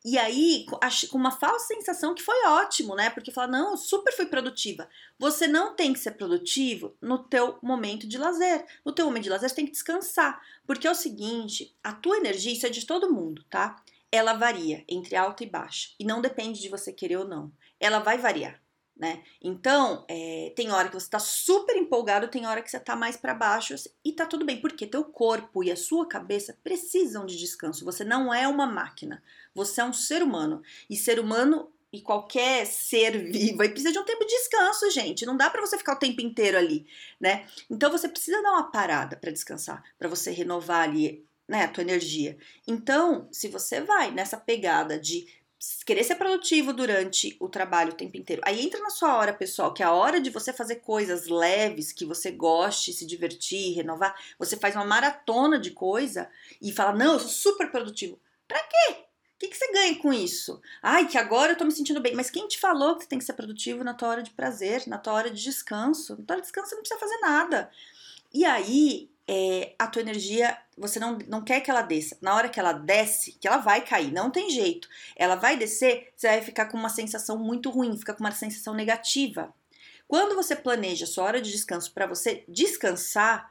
E 0.07 0.19
aí, 0.19 0.67
com 1.09 1.17
uma 1.17 1.31
falsa 1.31 1.73
sensação 1.73 2.13
que 2.13 2.21
foi 2.21 2.45
ótimo, 2.45 2.93
né? 2.93 3.09
Porque 3.09 3.31
fala, 3.31 3.47
não, 3.47 3.71
eu 3.71 3.77
super 3.77 4.15
fui 4.15 4.27
produtiva. 4.27 4.87
Você 5.17 5.47
não 5.47 5.75
tem 5.75 5.93
que 5.93 5.99
ser 5.99 6.11
produtivo 6.11 6.95
no 7.01 7.17
teu 7.17 7.57
momento 7.59 8.07
de 8.07 8.15
lazer. 8.15 8.67
No 8.85 8.91
teu 8.91 9.05
momento 9.05 9.23
de 9.23 9.31
lazer, 9.31 9.49
você 9.49 9.55
tem 9.55 9.65
que 9.65 9.71
descansar. 9.71 10.39
Porque 10.67 10.85
é 10.85 10.91
o 10.91 10.95
seguinte, 10.95 11.75
a 11.83 11.91
tua 11.91 12.17
energia, 12.17 12.53
isso 12.53 12.67
é 12.67 12.69
de 12.69 12.85
todo 12.85 13.11
mundo, 13.11 13.43
tá? 13.49 13.81
Ela 14.11 14.33
varia 14.33 14.85
entre 14.87 15.15
alta 15.15 15.43
e 15.43 15.49
baixa. 15.49 15.89
E 15.99 16.05
não 16.05 16.21
depende 16.21 16.61
de 16.61 16.69
você 16.69 16.93
querer 16.93 17.17
ou 17.17 17.27
não. 17.27 17.51
Ela 17.79 17.97
vai 17.97 18.19
variar 18.19 18.61
né? 18.95 19.23
Então, 19.41 20.05
é, 20.07 20.53
tem 20.55 20.71
hora 20.71 20.87
que 20.87 20.93
você 20.93 21.09
tá 21.09 21.19
super 21.19 21.75
empolgado, 21.75 22.29
tem 22.29 22.45
hora 22.45 22.61
que 22.61 22.71
você 22.71 22.79
tá 22.79 22.95
mais 22.95 23.17
para 23.17 23.33
baixo 23.33 23.73
assim, 23.73 23.89
e 24.03 24.13
tá 24.13 24.25
tudo 24.25 24.45
bem, 24.45 24.61
porque 24.61 24.87
teu 24.87 25.03
corpo 25.03 25.63
e 25.63 25.71
a 25.71 25.75
sua 25.75 26.07
cabeça 26.07 26.57
precisam 26.63 27.25
de 27.25 27.37
descanso. 27.37 27.83
Você 27.83 28.03
não 28.03 28.33
é 28.33 28.47
uma 28.47 28.65
máquina, 28.65 29.21
você 29.53 29.81
é 29.81 29.85
um 29.85 29.93
ser 29.93 30.23
humano. 30.23 30.61
E 30.89 30.95
ser 30.95 31.19
humano 31.19 31.71
e 31.91 32.01
qualquer 32.01 32.65
ser 32.65 33.17
vivo 33.31 33.61
aí 33.61 33.69
precisa 33.69 33.91
de 33.91 33.99
um 33.99 34.05
tempo 34.05 34.25
de 34.25 34.33
descanso, 34.33 34.89
gente. 34.91 35.25
Não 35.25 35.35
dá 35.35 35.49
para 35.49 35.61
você 35.61 35.77
ficar 35.77 35.93
o 35.93 35.99
tempo 35.99 36.21
inteiro 36.21 36.57
ali, 36.57 36.87
né? 37.19 37.45
Então 37.69 37.91
você 37.91 38.07
precisa 38.07 38.41
dar 38.41 38.51
uma 38.51 38.71
parada 38.71 39.17
para 39.17 39.31
descansar, 39.31 39.83
para 39.97 40.07
você 40.07 40.31
renovar 40.31 40.83
ali 40.83 41.25
né, 41.47 41.63
a 41.63 41.67
tua 41.67 41.83
energia. 41.83 42.37
Então, 42.67 43.27
se 43.31 43.47
você 43.47 43.81
vai 43.81 44.11
nessa 44.11 44.37
pegada 44.37 44.99
de 44.99 45.27
querer 45.85 46.03
ser 46.03 46.15
produtivo 46.15 46.73
durante 46.73 47.35
o 47.39 47.47
trabalho 47.47 47.91
o 47.91 47.95
tempo 47.95 48.17
inteiro. 48.17 48.41
Aí 48.45 48.65
entra 48.65 48.79
na 48.81 48.89
sua 48.89 49.15
hora, 49.15 49.33
pessoal, 49.33 49.73
que 49.73 49.83
é 49.83 49.85
a 49.85 49.93
hora 49.93 50.19
de 50.19 50.29
você 50.29 50.51
fazer 50.51 50.77
coisas 50.77 51.27
leves, 51.27 51.91
que 51.91 52.05
você 52.05 52.31
goste, 52.31 52.93
se 52.93 53.05
divertir, 53.05 53.75
renovar. 53.75 54.15
Você 54.37 54.57
faz 54.57 54.75
uma 54.75 54.85
maratona 54.85 55.59
de 55.59 55.71
coisa 55.71 56.29
e 56.61 56.71
fala: 56.71 56.93
Não, 56.93 57.13
eu 57.13 57.19
sou 57.19 57.29
super 57.29 57.71
produtivo. 57.71 58.19
Pra 58.47 58.59
quê? 58.59 59.05
O 59.35 59.37
que, 59.37 59.49
que 59.49 59.57
você 59.57 59.71
ganha 59.71 59.97
com 59.97 60.13
isso? 60.13 60.61
Ai, 60.81 61.07
que 61.07 61.17
agora 61.17 61.51
eu 61.51 61.57
tô 61.57 61.65
me 61.65 61.71
sentindo 61.71 61.99
bem. 61.99 62.15
Mas 62.15 62.29
quem 62.29 62.47
te 62.47 62.57
falou 62.57 62.95
que 62.95 63.03
você 63.03 63.09
tem 63.09 63.19
que 63.19 63.25
ser 63.25 63.33
produtivo 63.33 63.83
na 63.83 63.93
tua 63.93 64.07
hora 64.09 64.23
de 64.23 64.31
prazer, 64.31 64.87
na 64.87 64.97
tua 64.97 65.13
hora 65.13 65.29
de 65.29 65.43
descanso? 65.43 66.15
Na 66.17 66.23
tua 66.23 66.35
hora 66.35 66.41
de 66.41 66.47
descanso 66.47 66.69
você 66.69 66.75
não 66.75 66.81
precisa 66.81 66.99
fazer 66.99 67.17
nada. 67.17 67.69
E 68.33 68.45
aí, 68.45 69.09
é, 69.27 69.73
a 69.79 69.87
tua 69.87 70.01
energia, 70.01 70.57
você 70.77 70.99
não, 70.99 71.17
não 71.27 71.43
quer 71.43 71.61
que 71.61 71.71
ela 71.71 71.81
desça. 71.81 72.17
Na 72.21 72.35
hora 72.35 72.49
que 72.49 72.59
ela 72.59 72.73
desce, 72.73 73.33
que 73.33 73.47
ela 73.47 73.57
vai 73.57 73.83
cair, 73.83 74.11
não 74.11 74.29
tem 74.29 74.49
jeito. 74.49 74.87
Ela 75.15 75.35
vai 75.35 75.57
descer, 75.57 76.13
você 76.15 76.27
vai 76.27 76.41
ficar 76.41 76.67
com 76.67 76.77
uma 76.77 76.89
sensação 76.89 77.37
muito 77.37 77.69
ruim, 77.69 77.97
fica 77.97 78.13
com 78.13 78.23
uma 78.23 78.31
sensação 78.31 78.73
negativa. 78.73 79.53
Quando 80.07 80.35
você 80.35 80.55
planeja 80.55 81.07
sua 81.07 81.23
hora 81.23 81.41
de 81.41 81.51
descanso 81.51 81.91
para 81.91 82.05
você 82.05 82.43
descansar, 82.47 83.49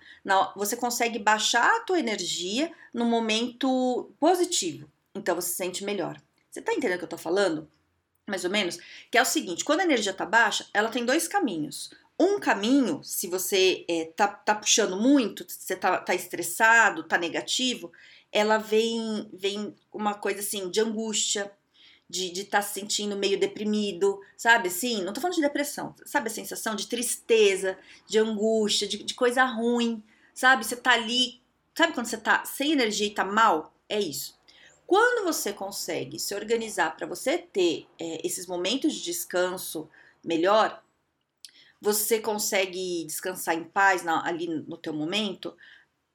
você 0.55 0.77
consegue 0.77 1.19
baixar 1.19 1.69
a 1.77 1.81
tua 1.81 1.99
energia 1.99 2.73
no 2.93 3.05
momento 3.05 4.13
positivo. 4.21 4.89
Então 5.15 5.35
você 5.35 5.49
se 5.49 5.57
sente 5.57 5.85
melhor. 5.85 6.21
Você 6.51 6.63
tá 6.63 6.73
entendendo 6.73 6.97
o 6.97 6.99
que 6.99 7.05
eu 7.05 7.09
tô 7.09 7.19
falando? 7.19 7.69
Mais 8.27 8.45
ou 8.45 8.51
menos? 8.51 8.79
Que 9.11 9.19
é 9.19 9.23
o 9.23 9.27
seguinte, 9.27 9.65
quando 9.65 9.81
a 9.81 9.85
energia 9.85 10.15
tá 10.15 10.25
baixa, 10.25 10.67
ela 10.73 10.89
tem 10.89 11.05
dois 11.05 11.27
caminhos. 11.27 11.91
Um 12.19 12.39
caminho, 12.39 13.03
se 13.03 13.27
você 13.27 13.85
é, 13.89 14.05
tá, 14.17 14.29
tá 14.29 14.55
puxando 14.55 14.97
muito, 14.97 15.45
você 15.49 15.75
tá, 15.75 15.99
tá 15.99 16.15
estressado, 16.15 17.03
tá 17.03 17.19
negativo, 17.19 17.93
ela 18.31 18.59
vem, 18.59 19.29
vem 19.33 19.75
uma 19.93 20.15
coisa 20.15 20.41
assim 20.41 20.71
de 20.71 20.81
angústia, 20.81 21.51
de 22.09 22.31
estar 22.33 22.59
tá 22.59 22.63
se 22.63 22.75
sentindo 22.75 23.17
meio 23.17 23.39
deprimido, 23.39 24.21
sabe 24.37 24.69
assim? 24.69 25.03
Não 25.03 25.13
tô 25.13 25.21
falando 25.21 25.37
de 25.37 25.43
depressão, 25.43 25.95
sabe 26.05 26.29
a 26.29 26.33
sensação 26.33 26.77
de 26.77 26.87
tristeza, 26.87 27.77
de 28.07 28.19
angústia, 28.19 28.87
de, 28.87 29.03
de 29.03 29.15
coisa 29.15 29.45
ruim, 29.45 30.03
sabe? 30.33 30.65
Você 30.65 30.77
tá 30.77 30.93
ali, 30.93 31.41
sabe 31.75 31.95
quando 31.95 32.07
você 32.07 32.19
tá 32.19 32.45
sem 32.45 32.73
energia 32.73 33.07
e 33.07 33.15
tá 33.15 33.25
mal? 33.25 33.75
É 33.89 33.99
isso. 33.99 34.39
Quando 34.87 35.25
você 35.25 35.53
consegue 35.53 36.19
se 36.19 36.35
organizar 36.35 36.95
para 36.97 37.07
você 37.07 37.39
ter 37.39 37.87
é, 37.99 38.25
esses 38.25 38.47
momentos 38.47 38.95
de 38.95 39.03
descanso 39.03 39.89
melhor, 40.23 40.84
você 41.85 42.19
consegue 42.19 43.05
descansar 43.05 43.55
em 43.55 43.63
paz 43.63 44.03
na, 44.03 44.27
ali 44.27 44.47
no 44.47 44.79
teu 44.79 44.95
momento, 44.95 45.55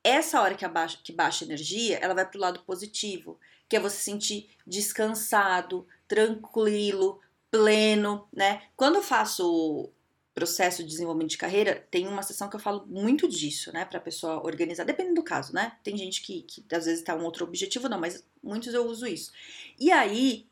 essa 0.04 0.42
hora 0.42 0.56
que, 0.56 0.66
abaixa, 0.66 0.98
que 1.04 1.14
baixa 1.14 1.46
energia, 1.46 2.00
ela 2.00 2.16
vai 2.16 2.28
pro 2.28 2.40
lado 2.40 2.62
positivo, 2.62 3.40
que 3.70 3.76
é 3.76 3.80
você 3.80 3.98
se 3.98 4.04
sentir 4.04 4.50
descansado, 4.66 5.88
tranquilo, 6.08 7.22
pleno, 7.52 8.28
né? 8.34 8.64
Quando 8.76 8.96
eu 8.96 9.04
faço 9.04 9.92
processo 10.34 10.82
de 10.82 10.90
desenvolvimento 10.90 11.32
de 11.32 11.38
carreira, 11.38 11.86
tem 11.92 12.08
uma 12.08 12.24
sessão 12.24 12.50
que 12.50 12.56
eu 12.56 12.60
falo 12.60 12.88
muito 12.88 13.28
disso, 13.28 13.72
né, 13.72 13.86
pra 13.86 14.00
pessoa 14.00 14.44
organizar, 14.44 14.86
dependendo 14.86 15.16
do 15.16 15.24
caso, 15.24 15.54
né? 15.54 15.78
Tem 15.84 15.96
gente 15.96 16.24
que, 16.24 16.42
que 16.44 16.66
às 16.74 16.86
vezes 16.86 17.04
tá 17.04 17.16
um 17.16 17.26
outro 17.26 17.46
objetivo, 17.46 17.88
não, 17.88 18.00
mas 18.00 18.26
muitos 18.42 18.74
eu 18.74 18.88
uso 18.88 19.06
isso. 19.06 19.32
E 19.78 19.92
aí, 19.92 20.48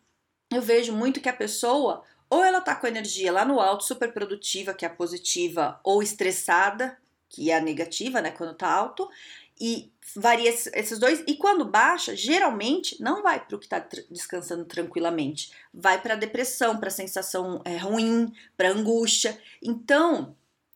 eu 0.51 0.61
vejo 0.61 0.93
muito 0.93 1.21
que 1.21 1.29
a 1.29 1.33
pessoa, 1.33 2.03
ou 2.29 2.43
ela 2.43 2.61
tá 2.61 2.75
com 2.75 2.87
energia 2.87 3.31
lá 3.31 3.45
no 3.45 3.59
alto, 3.59 3.83
super 3.83 4.13
produtiva, 4.13 4.73
que 4.73 4.85
é 4.85 4.87
a 4.87 4.93
positiva, 4.93 5.79
ou 5.83 6.03
estressada, 6.03 6.97
que 7.29 7.51
é 7.51 7.57
a 7.57 7.61
negativa, 7.61 8.21
né, 8.21 8.31
quando 8.31 8.55
tá 8.55 8.69
alto, 8.69 9.09
e 9.59 9.91
varia 10.15 10.49
esses 10.49 10.99
dois. 10.99 11.23
E 11.27 11.35
quando 11.35 11.65
baixa, 11.65 12.15
geralmente 12.15 13.01
não 13.01 13.23
vai 13.23 13.43
para 13.43 13.55
o 13.55 13.59
que 13.59 13.65
está 13.65 13.79
descansando 14.09 14.65
tranquilamente, 14.65 15.51
vai 15.73 16.01
para 16.01 16.15
depressão, 16.15 16.79
para 16.79 16.89
sensação 16.89 17.61
é, 17.65 17.77
ruim, 17.77 18.31
para 18.55 18.71
angústia. 18.71 19.39
Então, 19.61 20.35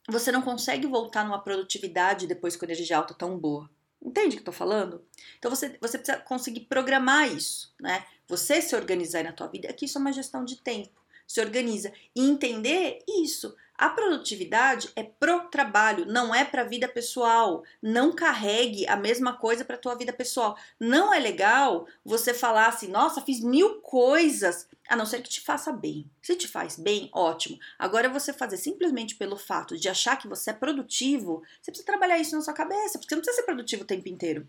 você 0.10 0.32
não 0.32 0.42
consegue 0.42 0.88
voltar 0.88 1.24
numa 1.24 1.42
produtividade 1.42 2.28
depois 2.28 2.56
com 2.56 2.66
energia 2.66 2.98
alta 2.98 3.14
tão 3.14 3.38
boa. 3.38 3.70
Entende 4.04 4.30
o 4.30 4.32
que 4.32 4.40
eu 4.40 4.46
tô 4.46 4.52
falando? 4.52 5.06
Então 5.38 5.52
você, 5.52 5.78
você 5.80 5.98
precisa 5.98 6.18
conseguir 6.20 6.62
programar 6.62 7.32
isso, 7.32 7.72
né? 7.80 8.04
Você 8.28 8.62
se 8.62 8.76
organizar 8.76 9.24
na 9.24 9.32
tua 9.32 9.48
vida, 9.48 9.70
aqui 9.70 9.86
isso 9.86 9.98
é 9.98 10.02
uma 10.02 10.12
gestão 10.12 10.44
de 10.44 10.56
tempo. 10.58 11.01
Se 11.32 11.40
organiza 11.40 11.94
e 12.14 12.22
entender 12.22 13.00
isso. 13.08 13.56
A 13.78 13.90
produtividade 13.90 14.92
é 14.98 15.02
pro 15.02 15.48
trabalho, 15.48 16.06
não 16.06 16.36
é 16.36 16.44
para 16.44 16.64
a 16.64 16.68
vida 16.68 16.90
pessoal. 16.90 17.64
Não 17.82 18.14
carregue 18.14 18.86
a 18.86 18.98
mesma 18.98 19.32
coisa 19.38 19.64
para 19.64 19.78
tua 19.78 19.96
vida 19.96 20.12
pessoal. 20.12 20.58
Não 20.78 21.14
é 21.14 21.20
legal 21.20 21.88
você 22.04 22.34
falar 22.34 22.68
assim, 22.68 22.90
nossa, 22.90 23.22
fiz 23.22 23.40
mil 23.40 23.76
coisas, 23.80 24.68
a 24.90 24.96
não 24.98 25.06
ser 25.06 25.22
que 25.22 25.30
te 25.30 25.40
faça 25.40 25.72
bem. 25.72 26.06
Se 26.22 26.36
te 26.36 26.50
faz 26.50 26.78
bem, 26.78 27.10
ótimo. 27.14 27.58
Agora 27.80 28.10
você 28.10 28.34
fazer 28.34 28.58
simplesmente 28.58 29.16
pelo 29.16 29.38
fato 29.38 29.78
de 29.78 29.88
achar 29.88 30.18
que 30.18 30.28
você 30.28 30.50
é 30.50 30.54
produtivo, 30.54 31.42
você 31.62 31.72
precisa 31.72 31.88
trabalhar 31.88 32.20
isso 32.20 32.36
na 32.36 32.42
sua 32.42 32.54
cabeça, 32.54 33.00
porque 33.00 33.08
você 33.08 33.16
não 33.16 33.22
precisa 33.22 33.38
ser 33.38 33.46
produtivo 33.46 33.84
o 33.84 33.88
tempo 33.88 34.10
inteiro. 34.10 34.46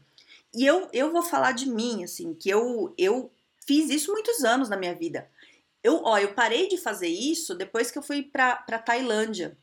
E 0.53 0.67
eu, 0.67 0.89
eu 0.93 1.13
vou 1.13 1.23
falar 1.23 1.53
de 1.53 1.71
mim, 1.71 2.03
assim, 2.03 2.35
que 2.35 2.51
eu, 2.51 2.93
eu 2.99 3.31
fiz 3.67 3.89
isso 3.89 4.13
muitos 4.13 4.45
anos 4.45 4.69
na 4.69 4.77
minha 4.77 4.95
vida. 4.95 5.31
Eu, 5.83 6.03
ó, 6.05 6.19
eu 6.19 6.33
parei 6.35 6.69
de 6.69 6.77
fazer 6.77 7.09
isso 7.09 7.55
depois 7.55 7.91
que 7.91 7.99
eu 7.99 8.03
fui 8.03 8.23
pra, 8.23 8.57
pra 8.57 8.79
Tailândia, 8.79 9.57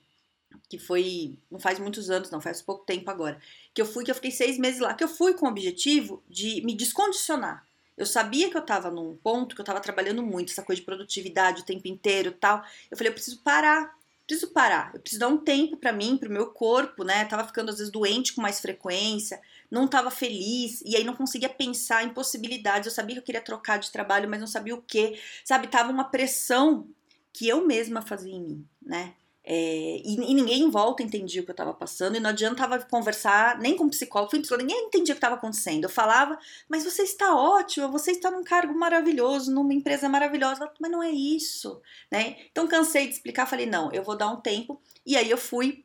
que 0.67 0.77
foi, 0.77 1.37
não 1.49 1.59
faz 1.59 1.79
muitos 1.79 2.09
anos, 2.09 2.29
não, 2.29 2.41
faz 2.41 2.61
pouco 2.61 2.85
tempo 2.85 3.09
agora, 3.09 3.39
que 3.73 3.81
eu 3.81 3.85
fui, 3.85 4.03
que 4.03 4.11
eu 4.11 4.15
fiquei 4.15 4.31
seis 4.31 4.57
meses 4.57 4.79
lá, 4.79 4.93
que 4.93 5.03
eu 5.03 5.07
fui 5.07 5.33
com 5.33 5.45
o 5.45 5.49
objetivo 5.49 6.23
de 6.27 6.61
me 6.65 6.75
descondicionar. 6.75 7.65
Eu 7.97 8.05
sabia 8.05 8.49
que 8.49 8.57
eu 8.57 8.61
tava 8.61 8.89
num 8.89 9.17
ponto 9.17 9.53
que 9.53 9.61
eu 9.61 9.65
tava 9.65 9.81
trabalhando 9.81 10.23
muito, 10.23 10.51
essa 10.51 10.63
coisa 10.63 10.79
de 10.79 10.85
produtividade 10.85 11.61
o 11.61 11.65
tempo 11.65 11.87
inteiro 11.87 12.31
tal. 12.31 12.63
Eu 12.89 12.97
falei, 12.97 13.09
eu 13.09 13.13
preciso 13.13 13.41
parar, 13.41 13.93
preciso 14.29 14.51
parar, 14.51 14.91
eu 14.93 14.99
preciso 14.99 15.19
dar 15.19 15.27
um 15.27 15.39
tempo 15.39 15.75
para 15.75 15.91
mim, 15.91 16.15
pro 16.15 16.29
meu 16.29 16.51
corpo, 16.51 17.03
né? 17.03 17.25
tava 17.25 17.43
ficando 17.47 17.71
às 17.71 17.79
vezes 17.79 17.91
doente 17.91 18.33
com 18.33 18.41
mais 18.41 18.61
frequência, 18.61 19.41
não 19.71 19.85
estava 19.85 20.11
feliz 20.11 20.83
e 20.85 20.95
aí 20.95 21.03
não 21.03 21.15
conseguia 21.15 21.49
pensar 21.49 22.03
em 22.03 22.13
possibilidades. 22.13 22.85
Eu 22.85 22.93
sabia 22.93 23.15
que 23.15 23.21
eu 23.21 23.25
queria 23.25 23.41
trocar 23.41 23.79
de 23.79 23.91
trabalho, 23.91 24.29
mas 24.29 24.39
não 24.39 24.47
sabia 24.47 24.75
o 24.75 24.81
que, 24.83 25.19
sabe? 25.43 25.67
Tava 25.67 25.91
uma 25.91 26.03
pressão 26.03 26.87
que 27.33 27.47
eu 27.47 27.65
mesma 27.65 28.03
fazia 28.03 28.33
em 28.33 28.41
mim, 28.41 28.67
né? 28.81 29.15
É, 29.51 29.99
e, 30.05 30.13
e, 30.13 30.33
ninguém 30.35 30.61
em 30.61 30.69
volta 30.69 31.01
entendia 31.01 31.41
o 31.41 31.43
que 31.43 31.49
eu 31.49 31.53
estava 31.53 31.73
passando, 31.73 32.15
e 32.15 32.19
não 32.19 32.29
adiantava 32.29 32.77
conversar 32.85 33.57
nem 33.57 33.75
com 33.75 33.89
psicólogo, 33.89 34.29
fui 34.29 34.41
psicólogo, 34.41 34.67
ninguém 34.67 34.85
entendia 34.85 35.13
o 35.13 35.15
que 35.15 35.17
estava 35.17 35.33
acontecendo. 35.33 35.85
Eu 35.85 35.89
falava, 35.89 36.37
mas 36.69 36.83
você 36.83 37.01
está 37.01 37.35
ótima, 37.35 37.87
você 37.87 38.11
está 38.11 38.29
num 38.29 38.43
cargo 38.43 38.77
maravilhoso, 38.77 39.51
numa 39.51 39.73
empresa 39.73 40.07
maravilhosa, 40.07 40.71
mas 40.79 40.91
não 40.91 41.01
é 41.01 41.09
isso, 41.09 41.81
né? 42.11 42.37
Então 42.51 42.67
cansei 42.67 43.07
de 43.07 43.15
explicar, 43.15 43.47
falei, 43.47 43.65
não, 43.65 43.91
eu 43.91 44.03
vou 44.03 44.15
dar 44.15 44.29
um 44.29 44.39
tempo, 44.39 44.79
e 45.03 45.17
aí 45.17 45.27
eu 45.27 45.37
fui, 45.37 45.83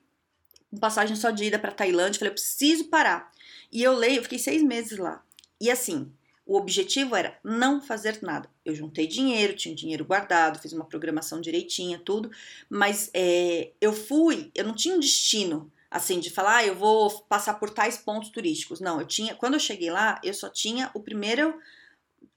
passagem 0.79 1.17
só 1.17 1.31
de 1.31 1.45
ida 1.45 1.59
para 1.59 1.73
Tailândia, 1.73 2.19
falei, 2.19 2.33
eu 2.33 2.35
preciso 2.35 2.85
parar. 2.89 3.33
E 3.73 3.83
eu 3.83 3.95
leio, 3.95 4.19
eu 4.19 4.23
fiquei 4.25 4.39
seis 4.39 4.63
meses 4.63 4.99
lá. 4.99 5.25
E 5.59 5.71
assim, 5.71 6.13
o 6.47 6.57
objetivo 6.57 7.17
era 7.17 7.39
não 7.43 7.81
fazer 7.81 8.19
nada. 8.23 8.49
Eu 8.65 8.75
juntei 8.75 9.07
dinheiro, 9.07 9.57
tinha 9.57 9.75
dinheiro 9.75 10.05
guardado, 10.05 10.59
fiz 10.59 10.73
uma 10.73 10.85
programação 10.85 11.41
direitinha, 11.41 11.99
tudo, 11.99 12.31
mas 12.69 13.11
é, 13.15 13.73
eu 13.81 13.93
fui, 13.93 14.51
eu 14.55 14.65
não 14.65 14.75
tinha 14.75 14.95
um 14.95 15.01
destino 15.01 15.73
assim 15.91 16.19
de 16.19 16.29
falar, 16.29 16.57
ah, 16.57 16.67
eu 16.67 16.75
vou 16.75 17.09
passar 17.23 17.55
por 17.55 17.71
tais 17.71 17.97
pontos 17.97 18.29
turísticos. 18.31 18.81
Não, 18.81 19.01
eu 19.01 19.07
tinha, 19.07 19.35
quando 19.35 19.55
eu 19.55 19.61
cheguei 19.61 19.91
lá, 19.91 20.21
eu 20.25 20.35
só 20.35 20.49
tinha 20.49 20.91
o 20.93 21.01
primeiro 21.01 21.55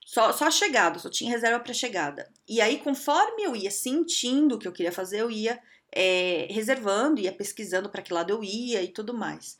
só, 0.06 0.32
só 0.32 0.46
a 0.46 0.52
chegada, 0.52 1.00
só 1.00 1.10
tinha 1.10 1.32
reserva 1.32 1.60
para 1.60 1.74
chegada. 1.74 2.32
E 2.48 2.62
aí, 2.62 2.78
conforme 2.78 3.44
eu 3.44 3.56
ia 3.56 3.72
sentindo 3.72 4.56
o 4.56 4.60
que 4.60 4.68
eu 4.68 4.72
queria 4.72 4.92
fazer, 4.92 5.22
eu 5.22 5.32
ia 5.32 5.60
é, 5.92 6.48
reservando, 6.50 7.20
ia 7.20 7.32
pesquisando 7.32 7.90
para 7.90 8.02
que 8.02 8.14
lado 8.14 8.30
eu 8.30 8.44
ia 8.44 8.82
e 8.84 8.90
tudo 8.90 9.14
mais 9.14 9.58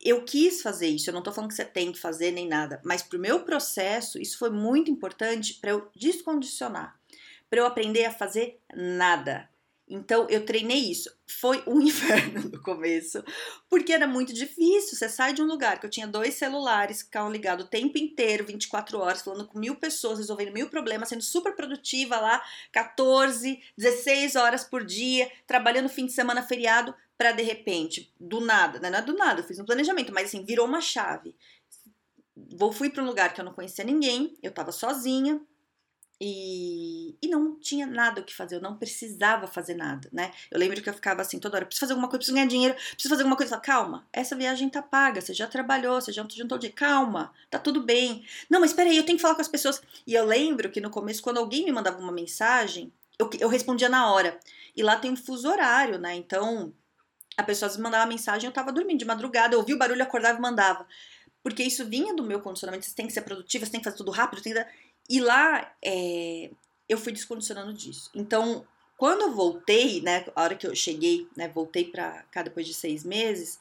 eu 0.00 0.24
quis 0.24 0.62
fazer 0.62 0.88
isso, 0.88 1.10
eu 1.10 1.14
não 1.14 1.22
tô 1.22 1.30
falando 1.30 1.50
que 1.50 1.56
você 1.56 1.64
tem 1.64 1.92
que 1.92 1.98
fazer 1.98 2.30
nem 2.30 2.48
nada, 2.48 2.80
mas 2.84 3.02
pro 3.02 3.18
meu 3.18 3.44
processo, 3.44 4.20
isso 4.20 4.38
foi 4.38 4.50
muito 4.50 4.90
importante 4.90 5.54
para 5.54 5.70
eu 5.70 5.90
descondicionar, 5.94 6.98
para 7.48 7.60
eu 7.60 7.66
aprender 7.66 8.06
a 8.06 8.12
fazer 8.12 8.58
nada. 8.74 9.48
Então 9.90 10.28
eu 10.30 10.46
treinei 10.46 10.78
isso. 10.78 11.10
Foi 11.26 11.62
um 11.66 11.80
inferno 11.82 12.48
no 12.48 12.62
começo, 12.62 13.24
porque 13.68 13.92
era 13.92 14.06
muito 14.06 14.32
difícil. 14.32 14.96
Você 14.96 15.08
sai 15.08 15.32
de 15.32 15.42
um 15.42 15.46
lugar 15.46 15.80
que 15.80 15.86
eu 15.86 15.90
tinha 15.90 16.06
dois 16.06 16.34
celulares 16.34 16.98
que 16.98 17.06
ficavam 17.06 17.32
ligados 17.32 17.66
o 17.66 17.68
tempo 17.68 17.98
inteiro, 17.98 18.46
24 18.46 18.98
horas, 18.98 19.22
falando 19.22 19.48
com 19.48 19.58
mil 19.58 19.74
pessoas, 19.74 20.18
resolvendo 20.18 20.52
mil 20.52 20.70
problemas, 20.70 21.08
sendo 21.08 21.22
super 21.22 21.56
produtiva 21.56 22.20
lá, 22.20 22.40
14, 22.70 23.60
16 23.76 24.36
horas 24.36 24.62
por 24.62 24.84
dia, 24.84 25.30
trabalhando 25.44 25.88
fim 25.88 26.06
de 26.06 26.12
semana 26.12 26.42
feriado 26.42 26.94
para 27.20 27.32
de 27.32 27.42
repente, 27.42 28.10
do 28.18 28.40
nada, 28.40 28.80
né? 28.80 28.88
não 28.88 28.98
é 28.98 29.02
do 29.02 29.12
nada, 29.12 29.42
eu 29.42 29.44
fiz 29.44 29.58
um 29.58 29.64
planejamento, 29.66 30.10
mas 30.10 30.28
assim, 30.28 30.42
virou 30.42 30.66
uma 30.66 30.80
chave. 30.80 31.36
Vou 32.34 32.72
fui 32.72 32.88
para 32.88 33.02
um 33.02 33.06
lugar 33.06 33.34
que 33.34 33.42
eu 33.42 33.44
não 33.44 33.52
conhecia 33.52 33.84
ninguém, 33.84 34.38
eu 34.42 34.48
estava 34.48 34.72
sozinha 34.72 35.38
e, 36.18 37.14
e 37.20 37.28
não 37.28 37.60
tinha 37.60 37.86
nada 37.86 38.22
o 38.22 38.24
que 38.24 38.34
fazer, 38.34 38.56
eu 38.56 38.62
não 38.62 38.78
precisava 38.78 39.46
fazer 39.46 39.74
nada, 39.74 40.08
né? 40.10 40.32
Eu 40.50 40.58
lembro 40.58 40.80
que 40.80 40.88
eu 40.88 40.94
ficava 40.94 41.20
assim 41.20 41.38
toda 41.38 41.58
hora, 41.58 41.66
preciso 41.66 41.80
fazer 41.80 41.92
alguma 41.92 42.08
coisa, 42.08 42.20
preciso 42.20 42.34
ganhar 42.34 42.48
dinheiro, 42.48 42.74
preciso 42.74 43.10
fazer 43.10 43.22
alguma 43.22 43.36
coisa. 43.36 43.50
Falo, 43.50 43.62
calma, 43.64 44.08
essa 44.10 44.34
viagem 44.34 44.70
tá 44.70 44.80
paga, 44.80 45.20
você 45.20 45.34
já 45.34 45.46
trabalhou, 45.46 46.00
você 46.00 46.12
já 46.12 46.26
juntou 46.26 46.56
de 46.56 46.70
calma, 46.70 47.34
tá 47.50 47.58
tudo 47.58 47.82
bem. 47.82 48.24
Não, 48.48 48.60
mas 48.60 48.72
peraí, 48.72 48.96
eu 48.96 49.04
tenho 49.04 49.18
que 49.18 49.22
falar 49.22 49.34
com 49.34 49.42
as 49.42 49.48
pessoas. 49.48 49.82
E 50.06 50.14
eu 50.14 50.24
lembro 50.24 50.70
que 50.70 50.80
no 50.80 50.88
começo, 50.88 51.20
quando 51.20 51.36
alguém 51.36 51.66
me 51.66 51.72
mandava 51.72 51.98
uma 51.98 52.12
mensagem, 52.12 52.90
eu, 53.18 53.28
eu 53.38 53.48
respondia 53.50 53.90
na 53.90 54.10
hora. 54.10 54.40
E 54.74 54.82
lá 54.82 54.96
tem 54.96 55.10
um 55.10 55.16
fuso 55.16 55.46
horário, 55.46 55.98
né? 55.98 56.14
Então, 56.14 56.72
a 57.40 57.44
pessoa 57.44 57.70
me 57.72 57.78
mandava 57.78 58.06
mensagem, 58.06 58.46
eu 58.46 58.52
tava 58.52 58.72
dormindo 58.72 58.98
de 58.98 59.04
madrugada, 59.04 59.54
eu 59.54 59.58
ouvia 59.58 59.74
o 59.74 59.78
barulho, 59.78 60.02
acordava 60.02 60.38
e 60.38 60.40
mandava. 60.40 60.86
Porque 61.42 61.62
isso 61.62 61.84
vinha 61.86 62.14
do 62.14 62.22
meu 62.22 62.40
condicionamento, 62.40 62.86
você 62.86 62.94
tem 62.94 63.06
que 63.06 63.12
ser 63.12 63.22
produtiva, 63.22 63.64
você 63.64 63.72
tem 63.72 63.80
que 63.80 63.84
fazer 63.84 63.96
tudo 63.96 64.10
rápido, 64.10 64.42
tem 64.42 64.52
que... 64.52 64.66
E 65.08 65.20
lá, 65.20 65.72
é, 65.82 66.50
eu 66.88 66.98
fui 66.98 67.12
descondicionando 67.12 67.72
disso. 67.72 68.10
Então, 68.14 68.66
quando 68.96 69.22
eu 69.22 69.32
voltei, 69.32 70.00
né, 70.02 70.24
a 70.36 70.42
hora 70.42 70.54
que 70.54 70.66
eu 70.66 70.74
cheguei, 70.74 71.26
né, 71.36 71.48
voltei 71.48 71.84
pra 71.84 72.22
cá 72.30 72.42
depois 72.42 72.66
de 72.66 72.74
seis 72.74 73.02
meses, 73.02 73.58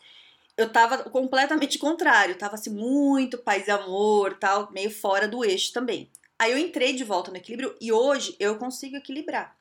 eu 0.57 0.69
tava 0.69 1.09
completamente 1.09 1.79
contrário, 1.79 2.37
tava 2.37 2.55
assim, 2.55 2.69
muito 2.69 3.37
paz 3.37 3.67
e 3.67 3.71
amor, 3.71 4.37
tal, 4.37 4.69
meio 4.71 4.91
fora 4.91 5.27
do 5.27 5.43
eixo 5.45 5.71
também. 5.71 6.09
Aí 6.37 6.51
eu 6.51 6.57
entrei 6.57 6.93
de 6.93 7.03
volta 7.03 7.31
no 7.31 7.37
equilíbrio 7.37 7.75
e 7.79 7.91
hoje 7.91 8.35
eu 8.39 8.57
consigo 8.57 8.97
equilibrar 8.97 9.58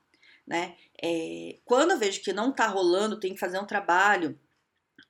né? 0.48 0.76
É, 1.00 1.58
quando 1.64 1.92
eu 1.92 1.98
vejo 1.98 2.22
que 2.22 2.32
não 2.32 2.50
tá 2.50 2.66
rolando, 2.66 3.20
tem 3.20 3.34
que 3.34 3.40
fazer 3.40 3.58
um 3.58 3.66
trabalho 3.66 4.38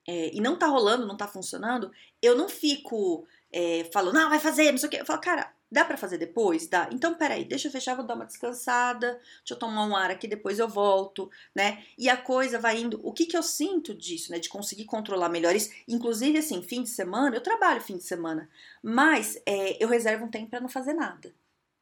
é, 0.07 0.35
e 0.35 0.40
não 0.40 0.59
tá 0.59 0.66
rolando, 0.66 1.07
não 1.07 1.16
tá 1.16 1.28
funcionando, 1.28 1.90
eu 2.21 2.37
não 2.37 2.49
fico 2.49 3.26
é, 3.52 3.88
falando, 3.92 4.14
não, 4.14 4.28
vai 4.28 4.40
fazer, 4.40 4.71
não 4.73 4.78
sei 4.78 4.88
o 4.88 4.90
que. 4.90 4.97
Eu 4.97 5.07
falo, 5.07 5.21
cara, 5.21 5.52
dá 5.71 5.85
para 5.85 5.97
fazer 5.97 6.18
depois? 6.18 6.66
Dá. 6.66 6.88
Então, 6.92 7.14
peraí, 7.14 7.45
deixa 7.45 7.68
eu 7.68 7.73
fechar, 7.73 7.95
vou 7.95 8.04
dar 8.04 8.14
uma 8.14 8.26
descansada, 8.26 9.12
deixa 9.38 9.54
eu 9.54 9.59
tomar 9.59 9.87
um 9.87 9.95
ar 9.97 10.11
aqui, 10.11 10.26
depois 10.26 10.59
eu 10.59 10.68
volto, 10.68 11.30
né? 11.54 11.85
E 11.97 12.09
a 12.09 12.16
coisa 12.16 12.59
vai 12.59 12.80
indo. 12.80 13.00
O 13.04 13.12
que 13.12 13.26
que 13.26 13.37
eu 13.37 13.42
sinto 13.42 13.95
disso, 13.95 14.33
né? 14.33 14.38
De 14.40 14.49
conseguir 14.49 14.87
controlar 14.87 15.28
melhor 15.28 15.54
isso. 15.54 15.71
Inclusive, 15.87 16.38
assim, 16.38 16.62
fim 16.62 16.83
de 16.83 16.90
semana, 16.90 17.37
eu 17.37 17.40
trabalho 17.40 17.80
fim 17.80 17.97
de 17.97 18.04
semana, 18.04 18.50
mas 18.83 19.40
é, 19.47 19.83
eu 19.83 19.88
reservo 19.88 20.25
um 20.25 20.30
tempo 20.30 20.50
para 20.50 20.61
não 20.61 20.68
fazer 20.68 20.95
nada 20.95 21.33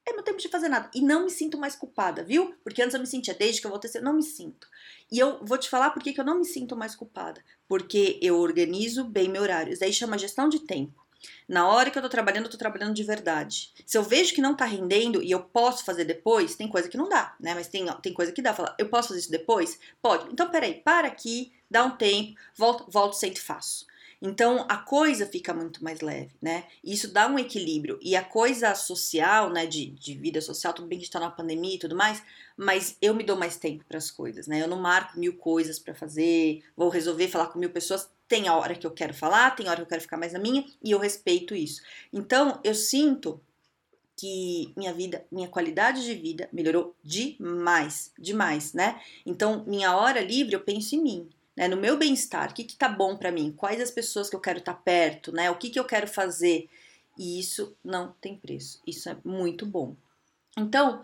é 0.06 0.12
meu 0.12 0.22
tempo 0.22 0.38
de 0.38 0.48
fazer 0.48 0.68
nada. 0.68 0.88
E 0.94 1.02
não 1.02 1.24
me 1.24 1.30
sinto 1.30 1.58
mais 1.58 1.74
culpada, 1.74 2.22
viu? 2.22 2.54
Porque 2.62 2.80
antes 2.80 2.94
eu 2.94 3.00
me 3.00 3.06
sentia, 3.06 3.34
desde 3.34 3.60
que 3.60 3.66
eu 3.66 3.70
vou 3.70 3.80
ter, 3.80 3.90
eu 3.94 4.02
não 4.02 4.14
me 4.14 4.22
sinto. 4.22 4.68
E 5.10 5.18
eu 5.18 5.44
vou 5.44 5.58
te 5.58 5.68
falar 5.68 5.90
por 5.90 6.02
que 6.02 6.18
eu 6.18 6.24
não 6.24 6.38
me 6.38 6.44
sinto 6.44 6.76
mais 6.76 6.94
culpada. 6.94 7.42
Porque 7.68 8.18
eu 8.22 8.38
organizo 8.38 9.04
bem 9.04 9.28
meu 9.28 9.42
horário. 9.42 9.72
Isso 9.72 9.80
daí 9.80 9.92
chama 9.92 10.16
gestão 10.16 10.48
de 10.48 10.60
tempo. 10.60 11.04
Na 11.48 11.68
hora 11.68 11.90
que 11.90 11.98
eu 11.98 12.02
tô 12.02 12.08
trabalhando, 12.08 12.44
eu 12.44 12.50
tô 12.50 12.56
trabalhando 12.56 12.94
de 12.94 13.02
verdade. 13.02 13.72
Se 13.84 13.98
eu 13.98 14.02
vejo 14.02 14.34
que 14.34 14.40
não 14.40 14.54
tá 14.54 14.64
rendendo 14.64 15.22
e 15.22 15.30
eu 15.30 15.42
posso 15.42 15.84
fazer 15.84 16.04
depois, 16.04 16.54
tem 16.54 16.68
coisa 16.68 16.88
que 16.88 16.96
não 16.96 17.08
dá, 17.08 17.34
né? 17.40 17.54
Mas 17.54 17.68
tem, 17.68 17.84
tem 18.00 18.12
coisa 18.12 18.32
que 18.32 18.42
dá. 18.42 18.54
Fala, 18.54 18.74
eu 18.78 18.88
posso 18.88 19.08
fazer 19.08 19.20
isso 19.20 19.30
depois? 19.30 19.78
Pode. 20.00 20.32
Então, 20.32 20.48
peraí, 20.50 20.74
para 20.74 21.08
aqui, 21.08 21.52
dá 21.70 21.84
um 21.84 21.96
tempo, 21.96 22.38
volto, 22.56 22.84
volto, 22.88 23.14
sempre 23.14 23.40
faço. 23.40 23.86
Então 24.20 24.64
a 24.68 24.78
coisa 24.78 25.26
fica 25.26 25.52
muito 25.52 25.82
mais 25.84 26.00
leve, 26.00 26.34
né? 26.40 26.64
Isso 26.82 27.12
dá 27.12 27.26
um 27.26 27.38
equilíbrio. 27.38 27.98
E 28.00 28.16
a 28.16 28.24
coisa 28.24 28.74
social, 28.74 29.50
né, 29.50 29.66
de, 29.66 29.90
de 29.90 30.14
vida 30.14 30.40
social, 30.40 30.72
tudo 30.72 30.88
bem 30.88 30.98
que 30.98 31.02
a 31.02 31.04
gente 31.04 31.12
tá 31.12 31.20
na 31.20 31.30
pandemia 31.30 31.74
e 31.74 31.78
tudo 31.78 31.94
mais, 31.94 32.22
mas 32.56 32.96
eu 33.00 33.14
me 33.14 33.22
dou 33.22 33.36
mais 33.36 33.56
tempo 33.56 33.84
para 33.86 33.98
as 33.98 34.10
coisas, 34.10 34.46
né? 34.46 34.62
Eu 34.62 34.68
não 34.68 34.80
marco 34.80 35.18
mil 35.18 35.36
coisas 35.36 35.78
para 35.78 35.94
fazer, 35.94 36.62
vou 36.76 36.88
resolver 36.88 37.28
falar 37.28 37.48
com 37.48 37.58
mil 37.58 37.70
pessoas. 37.70 38.08
Tem 38.28 38.48
a 38.48 38.56
hora 38.56 38.74
que 38.74 38.86
eu 38.86 38.90
quero 38.90 39.14
falar, 39.14 39.52
tem 39.52 39.68
a 39.68 39.70
hora 39.70 39.76
que 39.76 39.82
eu 39.82 39.88
quero 39.88 40.02
ficar 40.02 40.16
mais 40.16 40.32
na 40.32 40.38
minha, 40.38 40.64
e 40.82 40.90
eu 40.90 40.98
respeito 40.98 41.54
isso. 41.54 41.80
Então 42.12 42.60
eu 42.64 42.74
sinto 42.74 43.40
que 44.16 44.72
minha 44.76 44.92
vida, 44.94 45.26
minha 45.30 45.46
qualidade 45.46 46.02
de 46.04 46.14
vida 46.14 46.48
melhorou 46.50 46.96
demais, 47.04 48.12
demais, 48.18 48.72
né? 48.72 48.98
Então, 49.26 49.62
minha 49.66 49.94
hora 49.94 50.20
livre 50.20 50.54
eu 50.54 50.60
penso 50.60 50.94
em 50.96 51.02
mim 51.02 51.28
né, 51.56 51.68
no 51.68 51.76
meu 51.76 51.96
bem-estar, 51.96 52.50
o 52.50 52.54
que 52.54 52.64
que 52.64 52.76
tá 52.76 52.88
bom 52.88 53.16
para 53.16 53.32
mim, 53.32 53.52
quais 53.56 53.80
as 53.80 53.90
pessoas 53.90 54.28
que 54.28 54.36
eu 54.36 54.40
quero 54.40 54.58
estar 54.58 54.74
tá 54.74 54.80
perto, 54.80 55.32
né, 55.32 55.50
o 55.50 55.56
que 55.56 55.70
que 55.70 55.78
eu 55.78 55.84
quero 55.84 56.06
fazer, 56.06 56.68
e 57.18 57.40
isso 57.40 57.76
não 57.82 58.12
tem 58.20 58.36
preço, 58.36 58.82
isso 58.86 59.08
é 59.08 59.16
muito 59.24 59.64
bom. 59.64 59.96
Então, 60.56 61.02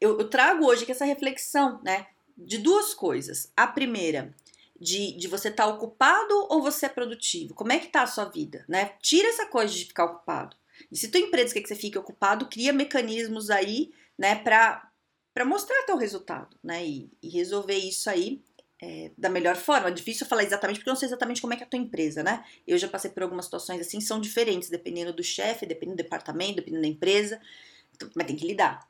eu, 0.00 0.18
eu 0.18 0.28
trago 0.28 0.64
hoje 0.64 0.82
aqui 0.82 0.92
essa 0.92 1.04
reflexão, 1.04 1.80
né, 1.82 2.06
de 2.36 2.58
duas 2.58 2.94
coisas. 2.94 3.52
A 3.56 3.66
primeira, 3.66 4.34
de, 4.80 5.12
de 5.12 5.28
você 5.28 5.48
estar 5.48 5.64
tá 5.64 5.68
ocupado 5.68 6.34
ou 6.48 6.62
você 6.62 6.86
é 6.86 6.88
produtivo? 6.88 7.54
Como 7.54 7.72
é 7.72 7.78
que 7.78 7.88
tá 7.88 8.02
a 8.02 8.06
sua 8.06 8.24
vida, 8.24 8.64
né? 8.66 8.94
Tira 9.02 9.28
essa 9.28 9.46
coisa 9.46 9.72
de 9.74 9.84
ficar 9.84 10.06
ocupado. 10.06 10.56
E 10.90 10.96
se 10.96 11.08
tua 11.08 11.20
empresa 11.20 11.52
quer 11.52 11.60
que 11.60 11.68
você 11.68 11.76
fique 11.76 11.98
ocupado, 11.98 12.48
cria 12.48 12.72
mecanismos 12.72 13.50
aí, 13.50 13.92
né, 14.18 14.34
para 14.36 14.90
mostrar 15.44 15.84
teu 15.84 15.98
resultado, 15.98 16.56
né, 16.64 16.84
e, 16.86 17.10
e 17.22 17.28
resolver 17.28 17.76
isso 17.76 18.08
aí 18.08 18.42
é, 18.82 19.10
da 19.16 19.28
melhor 19.28 19.56
forma. 19.56 19.88
É 19.88 19.92
difícil 19.92 20.26
falar 20.26 20.42
exatamente, 20.42 20.78
porque 20.78 20.88
eu 20.88 20.92
não 20.92 20.98
sei 20.98 21.08
exatamente 21.08 21.40
como 21.40 21.52
é 21.52 21.56
que 21.56 21.62
é 21.62 21.66
a 21.66 21.68
tua 21.68 21.78
empresa, 21.78 22.22
né? 22.22 22.44
Eu 22.66 22.78
já 22.78 22.88
passei 22.88 23.10
por 23.10 23.22
algumas 23.22 23.44
situações 23.44 23.80
assim, 23.80 24.00
são 24.00 24.20
diferentes, 24.20 24.70
dependendo 24.70 25.12
do 25.12 25.22
chefe, 25.22 25.66
dependendo 25.66 25.96
do 25.96 26.02
departamento, 26.02 26.56
dependendo 26.56 26.82
da 26.82 26.88
empresa, 26.88 27.40
então, 27.94 28.08
mas 28.14 28.26
tem 28.26 28.36
que 28.36 28.46
lidar. 28.46 28.88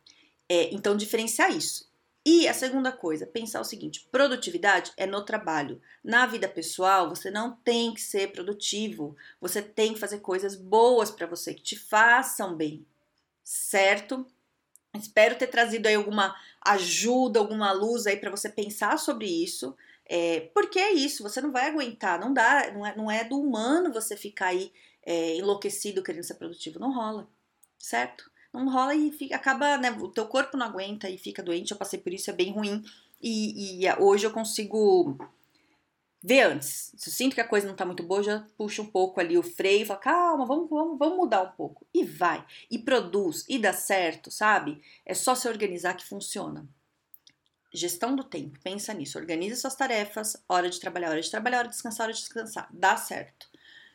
É, 0.49 0.73
então, 0.75 0.97
diferenciar 0.97 1.51
isso. 1.51 1.91
E 2.25 2.47
a 2.47 2.53
segunda 2.53 2.93
coisa, 2.93 3.27
pensar 3.27 3.61
o 3.61 3.65
seguinte: 3.65 4.07
produtividade 4.13 4.93
é 4.97 5.07
no 5.07 5.25
trabalho. 5.25 5.81
Na 6.05 6.27
vida 6.27 6.49
pessoal, 6.49 7.09
você 7.09 7.31
não 7.31 7.57
tem 7.57 7.95
que 7.95 8.01
ser 8.01 8.31
produtivo. 8.33 9.17
Você 9.41 9.63
tem 9.63 9.95
que 9.95 10.01
fazer 10.01 10.19
coisas 10.21 10.55
boas 10.55 11.11
para 11.11 11.27
você, 11.27 11.55
que 11.55 11.63
te 11.63 11.77
façam 11.77 12.55
bem, 12.57 12.87
certo? 13.43 14.27
Espero 14.95 15.37
ter 15.37 15.47
trazido 15.47 15.87
aí 15.89 15.95
alguma 15.95 16.35
ajuda, 16.65 17.39
alguma 17.41 17.73
luz 17.73 18.07
aí 18.07 18.17
para 18.17 18.31
você 18.31 18.49
pensar 18.49 18.99
sobre 18.99 19.27
isso. 19.27 19.75
É, 20.13 20.51
porque 20.53 20.79
é 20.79 20.93
isso, 20.93 21.23
você 21.23 21.41
não 21.41 21.53
vai 21.53 21.69
aguentar, 21.69 22.19
não 22.19 22.35
dá, 22.35 22.73
não 22.73 22.85
é, 22.85 22.97
não 22.97 23.11
é 23.11 23.23
do 23.23 23.39
humano 23.39 23.93
você 23.93 24.17
ficar 24.17 24.47
aí 24.47 24.73
é, 25.05 25.37
enlouquecido 25.37 26.03
querendo 26.03 26.25
ser 26.25 26.35
produtivo, 26.35 26.81
não 26.81 26.93
rola, 26.93 27.29
certo? 27.79 28.29
Não 28.53 28.69
rola 28.69 28.93
e 28.93 29.13
fica, 29.13 29.37
acaba, 29.37 29.79
né, 29.79 29.93
o 29.93 30.09
teu 30.09 30.27
corpo 30.27 30.57
não 30.57 30.67
aguenta 30.67 31.09
e 31.09 31.17
fica 31.17 31.43
doente, 31.43 31.71
eu 31.71 31.77
passei 31.77 32.01
por 32.01 32.13
isso, 32.13 32.29
é 32.29 32.33
bem 32.33 32.51
ruim, 32.51 32.83
e, 33.23 33.85
e 33.85 33.93
hoje 34.01 34.27
eu 34.27 34.33
consigo 34.33 35.17
vê 36.23 36.41
antes. 36.43 36.93
Se 36.97 37.09
eu 37.09 37.13
sinto 37.13 37.35
que 37.35 37.41
a 37.41 37.49
coisa 37.49 37.67
não 37.67 37.75
tá 37.75 37.85
muito 37.85 38.03
boa, 38.03 38.23
já 38.23 38.47
puxa 38.57 38.83
um 38.83 38.87
pouco 38.87 39.21
ali 39.21 39.39
o 39.39 39.43
freio 39.43 39.87
fala, 39.87 40.01
calma, 40.01 40.47
vamos, 40.47 40.69
vamos, 40.69 40.99
vamos 40.99 41.17
mudar 41.17 41.43
um 41.43 41.53
pouco. 41.53 41.87
E 41.93 42.05
vai. 42.05 42.45
E 42.71 42.79
produz, 42.79 43.45
e 43.49 43.59
dá 43.59 43.73
certo, 43.73 44.31
sabe? 44.31 44.83
É 45.05 45.15
só 45.15 45.35
se 45.35 45.49
organizar 45.49 45.95
que 45.95 46.05
funciona. 46.05 46.69
Gestão 47.73 48.17
do 48.17 48.25
tempo, 48.25 48.59
pensa 48.63 48.93
nisso. 48.93 49.19
Organiza 49.19 49.57
suas 49.57 49.77
tarefas, 49.77 50.37
hora 50.49 50.69
de 50.69 50.81
trabalhar, 50.81 51.11
hora 51.11 51.21
de 51.21 51.31
trabalhar, 51.31 51.59
hora 51.59 51.69
de 51.69 51.75
descansar, 51.75 52.05
hora 52.05 52.13
de 52.13 52.21
descansar. 52.21 52.69
Dá 52.73 52.97
certo. 52.97 53.49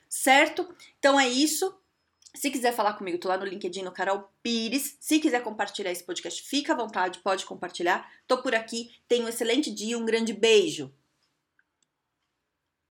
Certo? 0.09 0.73
Então 0.97 1.19
é 1.19 1.27
isso. 1.27 1.77
Se 2.33 2.49
quiser 2.49 2.73
falar 2.73 2.93
comigo, 2.93 3.17
tô 3.17 3.27
lá 3.27 3.37
no 3.37 3.45
LinkedIn, 3.45 3.83
no 3.83 3.91
Carol 3.91 4.29
Pires. 4.41 4.97
Se 4.99 5.19
quiser 5.19 5.41
compartilhar 5.43 5.91
esse 5.91 6.03
podcast, 6.03 6.41
fica 6.41 6.73
à 6.73 6.75
vontade, 6.75 7.19
pode 7.19 7.45
compartilhar. 7.45 8.09
Tô 8.27 8.41
por 8.41 8.55
aqui. 8.55 8.93
Tenha 9.07 9.25
um 9.25 9.29
excelente 9.29 9.71
dia, 9.71 9.97
um 9.97 10.05
grande 10.05 10.33
beijo. 10.33 10.93